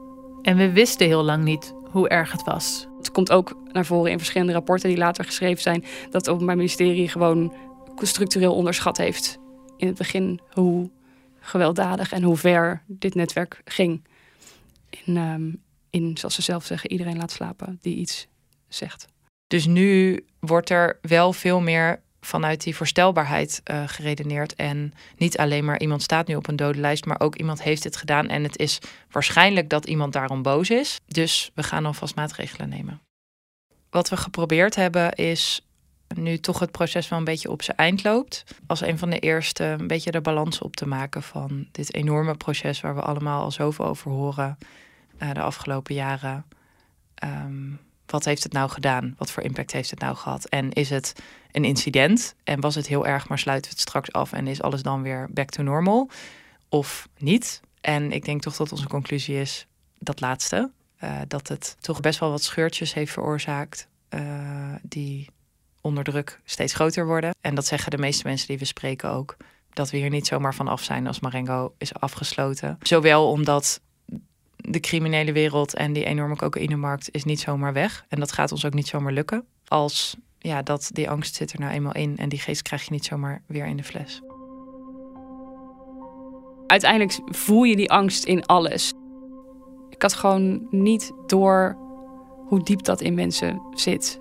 En 0.42 0.57
we 0.57 0.72
wisten 0.72 1.07
heel 1.07 1.22
lang 1.22 1.44
niet 1.44 1.74
hoe 1.90 2.09
erg 2.09 2.33
het 2.33 2.42
was. 2.44 2.88
Het 2.98 3.11
komt 3.11 3.33
ook 3.33 3.57
naar 3.72 3.85
voren 3.85 4.11
in 4.11 4.18
verschillende 4.18 4.52
rapporten 4.52 4.88
die 4.88 4.98
later 4.98 5.24
geschreven 5.24 5.62
zijn... 5.62 5.85
dat 6.04 6.12
het 6.26 6.28
Openbaar 6.28 6.57
Ministerie 6.57 7.09
gewoon 7.09 7.54
structureel 7.98 8.54
onderschat 8.54 8.96
heeft... 8.96 9.38
in 9.76 9.87
het 9.87 9.98
begin 9.98 10.40
hoe 10.50 10.90
gewelddadig 11.40 12.12
en 12.12 12.22
hoe 12.22 12.37
ver 12.37 12.83
dit 12.87 13.14
netwerk 13.14 13.61
ging. 13.64 14.04
In, 15.04 15.16
um, 15.16 15.62
in 15.90 16.18
zoals 16.18 16.35
ze 16.35 16.42
zelf 16.42 16.64
zeggen, 16.64 16.90
iedereen 16.90 17.16
laat 17.16 17.30
slapen 17.30 17.78
die 17.80 17.96
iets 17.96 18.26
zegt. 18.68 19.07
Dus 19.46 19.66
nu 19.66 20.24
wordt 20.40 20.70
er 20.70 20.98
wel 21.00 21.33
veel 21.33 21.61
meer 21.61 22.02
vanuit 22.24 22.62
die 22.62 22.76
voorstelbaarheid 22.76 23.60
uh, 23.64 23.82
geredeneerd. 23.87 24.54
En 24.54 24.94
niet 25.16 25.38
alleen 25.38 25.64
maar 25.64 25.80
iemand 25.80 26.02
staat 26.02 26.26
nu 26.26 26.34
op 26.34 26.48
een 26.48 26.56
dode 26.56 26.80
lijst, 26.80 27.04
maar 27.04 27.20
ook 27.20 27.37
iemand 27.37 27.62
heeft 27.62 27.84
het 27.84 27.96
gedaan. 27.96 28.28
En 28.28 28.42
het 28.42 28.58
is 28.58 28.78
waarschijnlijk 29.10 29.68
dat 29.68 29.87
iemand 29.87 30.12
daarom 30.12 30.42
boos 30.42 30.70
is. 30.70 31.00
Dus 31.06 31.50
we 31.54 31.62
gaan 31.62 31.87
alvast 31.87 32.14
maatregelen 32.14 32.68
nemen. 32.68 33.00
Wat 33.90 34.08
we 34.08 34.16
geprobeerd 34.16 34.74
hebben 34.74 35.12
is 35.12 35.66
nu 36.14 36.38
toch 36.38 36.58
het 36.58 36.70
proces 36.70 37.08
wel 37.08 37.18
een 37.18 37.24
beetje 37.24 37.50
op 37.50 37.62
zijn 37.62 37.76
eind 37.76 38.04
loopt. 38.04 38.44
Als 38.66 38.80
een 38.80 38.98
van 38.98 39.10
de 39.10 39.18
eerste 39.18 39.64
een 39.64 39.87
beetje 39.87 40.10
de 40.10 40.20
balans 40.20 40.58
op 40.58 40.76
te 40.76 40.87
maken 40.87 41.22
van 41.22 41.68
dit 41.72 41.94
enorme 41.94 42.34
proces 42.34 42.80
waar 42.80 42.94
we 42.94 43.00
allemaal 43.00 43.42
al 43.42 43.50
zoveel 43.50 43.87
over 43.87 44.10
horen 44.10 44.58
uh, 45.22 45.32
de 45.32 45.40
afgelopen 45.40 45.94
jaren. 45.94 46.44
Um, 47.24 47.80
wat 48.06 48.24
heeft 48.24 48.42
het 48.42 48.52
nou 48.52 48.70
gedaan? 48.70 49.14
Wat 49.18 49.30
voor 49.30 49.42
impact 49.42 49.72
heeft 49.72 49.90
het 49.90 49.98
nou 49.98 50.16
gehad? 50.16 50.44
En 50.44 50.72
is 50.72 50.90
het 50.90 51.12
een 51.55 51.64
incident? 51.64 52.35
En 52.45 52.61
was 52.61 52.75
het 52.75 52.87
heel 52.87 53.07
erg, 53.07 53.29
maar 53.29 53.38
sluiten 53.38 53.71
we 53.71 53.77
het 53.77 53.88
straks 53.88 54.12
af 54.12 54.33
en 54.33 54.47
is 54.47 54.62
alles 54.62 54.83
dan 54.83 55.03
weer 55.03 55.29
back 55.31 55.51
to 55.51 55.62
normal? 55.62 56.11
Of 56.69 57.09
niet? 57.19 57.61
En 57.81 58.12
ik 58.12 58.25
denk 58.25 58.43
toch 58.43 58.57
dat 58.57 58.73
onze 58.73 58.88
conclusie 58.88 59.40
is 59.40 59.67
dat 59.99 60.21
laatste. 60.21 60.71
Uh, 61.05 61.21
dat 61.29 61.49
het 61.49 61.77
toch 61.81 62.01
best 62.01 62.19
wel 62.19 62.31
wat 62.31 62.43
scheurtjes 62.43 62.95
heeft 62.95 63.12
veroorzaakt. 63.12 63.88
Uh, 64.11 64.75
die 64.83 65.29
onder 65.81 66.05
druk 66.05 66.40
steeds 66.45 66.75
groter 66.75 67.07
worden. 67.07 67.35
En 67.40 67.55
dat 67.55 67.67
zeggen 67.67 67.90
de 67.90 67.99
meeste 67.99 68.27
mensen 68.27 68.49
die 68.49 68.59
we 68.59 68.64
spreken 68.64 69.11
ook. 69.11 69.37
Dat 69.71 69.90
we 69.90 69.97
hier 69.97 70.11
niet 70.11 70.27
zomaar 70.27 70.55
van 70.55 70.69
af 70.69 70.83
zijn 70.83 71.07
als 71.07 71.21
Marengo 71.21 71.75
is 71.79 71.95
afgesloten. 71.95 72.79
Zowel 72.83 73.31
omdat 73.31 73.81
de 74.57 74.81
criminele 74.81 75.33
wereld 75.33 75.75
en 75.75 75.93
die 75.93 76.05
enorme 76.05 76.37
cocaïnemarkt 76.37 77.09
is 77.11 77.25
niet 77.25 77.40
zomaar 77.40 77.73
weg. 77.73 78.05
En 78.09 78.21
dat 78.21 78.33
gaat 78.33 78.53
ons 78.53 78.64
ook 78.64 78.75
niet 78.75 78.88
zomaar 78.88 79.12
lukken. 79.12 79.45
Als 79.67 80.17
ja, 80.46 80.62
dat 80.62 80.90
die 80.92 81.11
angst 81.11 81.35
zit 81.35 81.52
er 81.52 81.61
nou 81.61 81.72
eenmaal 81.72 81.94
in 81.94 82.16
en 82.16 82.28
die 82.28 82.38
geest 82.38 82.62
krijg 82.62 82.85
je 82.85 82.90
niet 82.90 83.04
zomaar 83.04 83.42
weer 83.46 83.66
in 83.66 83.76
de 83.76 83.85
fles. 83.85 84.22
Uiteindelijk 86.66 87.20
voel 87.24 87.62
je 87.62 87.76
die 87.76 87.90
angst 87.90 88.24
in 88.24 88.46
alles. 88.46 88.92
Ik 89.90 90.02
had 90.02 90.14
gewoon 90.14 90.66
niet 90.70 91.12
door 91.26 91.76
hoe 92.46 92.62
diep 92.62 92.83
dat 92.83 93.00
in 93.00 93.14
mensen 93.14 93.62
zit. 93.74 94.20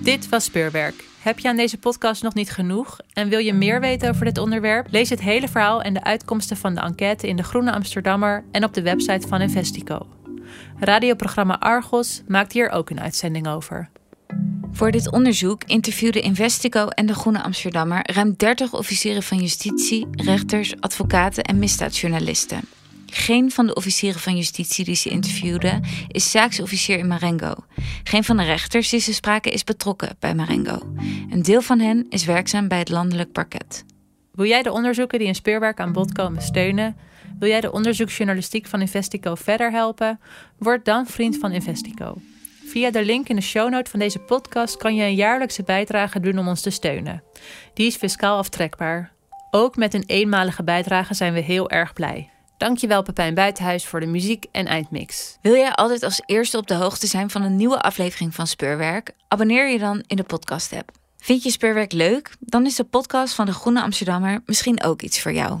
Dit 0.00 0.28
was 0.28 0.44
Speurwerk. 0.44 1.04
Heb 1.22 1.38
je 1.38 1.48
aan 1.48 1.56
deze 1.56 1.78
podcast 1.78 2.22
nog 2.22 2.34
niet 2.34 2.50
genoeg 2.50 2.98
en 3.12 3.28
wil 3.28 3.38
je 3.38 3.52
meer 3.52 3.80
weten 3.80 4.10
over 4.10 4.24
dit 4.24 4.38
onderwerp? 4.38 4.86
Lees 4.90 5.10
het 5.10 5.20
hele 5.20 5.48
verhaal 5.48 5.82
en 5.82 5.94
de 5.94 6.04
uitkomsten 6.04 6.56
van 6.56 6.74
de 6.74 6.80
enquête 6.80 7.28
in 7.28 7.36
de 7.36 7.42
Groene 7.42 7.72
Amsterdammer 7.72 8.44
en 8.50 8.64
op 8.64 8.74
de 8.74 8.82
website 8.82 9.28
van 9.28 9.40
Investico. 9.40 10.15
Radioprogramma 10.78 11.58
Argos 11.58 12.22
maakt 12.28 12.52
hier 12.52 12.70
ook 12.70 12.90
een 12.90 13.00
uitzending 13.00 13.48
over. 13.48 13.88
Voor 14.72 14.90
dit 14.90 15.12
onderzoek 15.12 15.64
interviewden 15.64 16.22
Investico 16.22 16.88
en 16.88 17.06
de 17.06 17.14
Groene 17.14 17.42
Amsterdammer 17.42 18.12
ruim 18.12 18.34
30 18.36 18.74
officieren 18.74 19.22
van 19.22 19.38
justitie, 19.38 20.06
rechters, 20.10 20.80
advocaten 20.80 21.44
en 21.44 21.58
misdaadjournalisten. 21.58 22.60
Geen 23.06 23.50
van 23.50 23.66
de 23.66 23.74
officieren 23.74 24.20
van 24.20 24.36
justitie 24.36 24.84
die 24.84 24.94
ze 24.94 25.08
interviewden 25.08 25.82
is 26.08 26.30
zaaksofficier 26.30 26.98
in 26.98 27.06
Marengo. 27.06 27.54
Geen 28.04 28.24
van 28.24 28.36
de 28.36 28.42
rechters 28.42 28.90
die 28.90 29.00
ze 29.00 29.14
spraken 29.14 29.52
is 29.52 29.64
betrokken 29.64 30.16
bij 30.18 30.34
Marengo. 30.34 30.78
Een 31.30 31.42
deel 31.42 31.62
van 31.62 31.78
hen 31.78 32.06
is 32.08 32.24
werkzaam 32.24 32.68
bij 32.68 32.78
het 32.78 32.88
landelijk 32.88 33.32
parket. 33.32 33.84
Wil 34.32 34.46
jij 34.46 34.62
de 34.62 34.72
onderzoeken 34.72 35.18
die 35.18 35.28
in 35.28 35.34
speurwerk 35.34 35.80
aan 35.80 35.92
bod 35.92 36.12
komen 36.12 36.42
steunen? 36.42 36.96
Wil 37.38 37.48
jij 37.48 37.60
de 37.60 37.72
onderzoeksjournalistiek 37.72 38.66
van 38.66 38.80
Investico 38.80 39.34
verder 39.34 39.70
helpen? 39.70 40.20
Word 40.58 40.84
dan 40.84 41.06
vriend 41.06 41.38
van 41.38 41.52
Investico. 41.52 42.18
Via 42.66 42.90
de 42.90 43.04
link 43.04 43.28
in 43.28 43.36
de 43.36 43.42
shownote 43.42 43.90
van 43.90 43.98
deze 43.98 44.18
podcast 44.18 44.76
kan 44.76 44.94
je 44.94 45.04
een 45.04 45.14
jaarlijkse 45.14 45.62
bijdrage 45.62 46.20
doen 46.20 46.38
om 46.38 46.48
ons 46.48 46.60
te 46.60 46.70
steunen. 46.70 47.22
Die 47.74 47.86
is 47.86 47.96
fiscaal 47.96 48.38
aftrekbaar. 48.38 49.12
Ook 49.50 49.76
met 49.76 49.94
een 49.94 50.04
eenmalige 50.06 50.64
bijdrage 50.64 51.14
zijn 51.14 51.32
we 51.32 51.40
heel 51.40 51.70
erg 51.70 51.92
blij. 51.92 52.30
Dankjewel 52.58 53.02
Pepijn 53.02 53.34
Buitenhuis 53.34 53.86
voor 53.86 54.00
de 54.00 54.06
muziek 54.06 54.44
en 54.52 54.66
eindmix. 54.66 55.38
Wil 55.42 55.54
jij 55.54 55.72
altijd 55.72 56.02
als 56.02 56.22
eerste 56.26 56.56
op 56.56 56.66
de 56.66 56.74
hoogte 56.74 57.06
zijn 57.06 57.30
van 57.30 57.42
een 57.42 57.56
nieuwe 57.56 57.80
aflevering 57.80 58.34
van 58.34 58.46
Speurwerk? 58.46 59.12
Abonneer 59.28 59.68
je 59.68 59.78
dan 59.78 60.04
in 60.06 60.16
de 60.16 60.22
podcast-app. 60.22 60.90
Vind 61.18 61.42
je 61.42 61.50
Speurwerk 61.50 61.92
leuk? 61.92 62.30
Dan 62.40 62.66
is 62.66 62.74
de 62.74 62.84
podcast 62.84 63.34
van 63.34 63.46
de 63.46 63.52
Groene 63.52 63.82
Amsterdammer 63.82 64.42
misschien 64.46 64.82
ook 64.82 65.02
iets 65.02 65.20
voor 65.20 65.32
jou. 65.32 65.60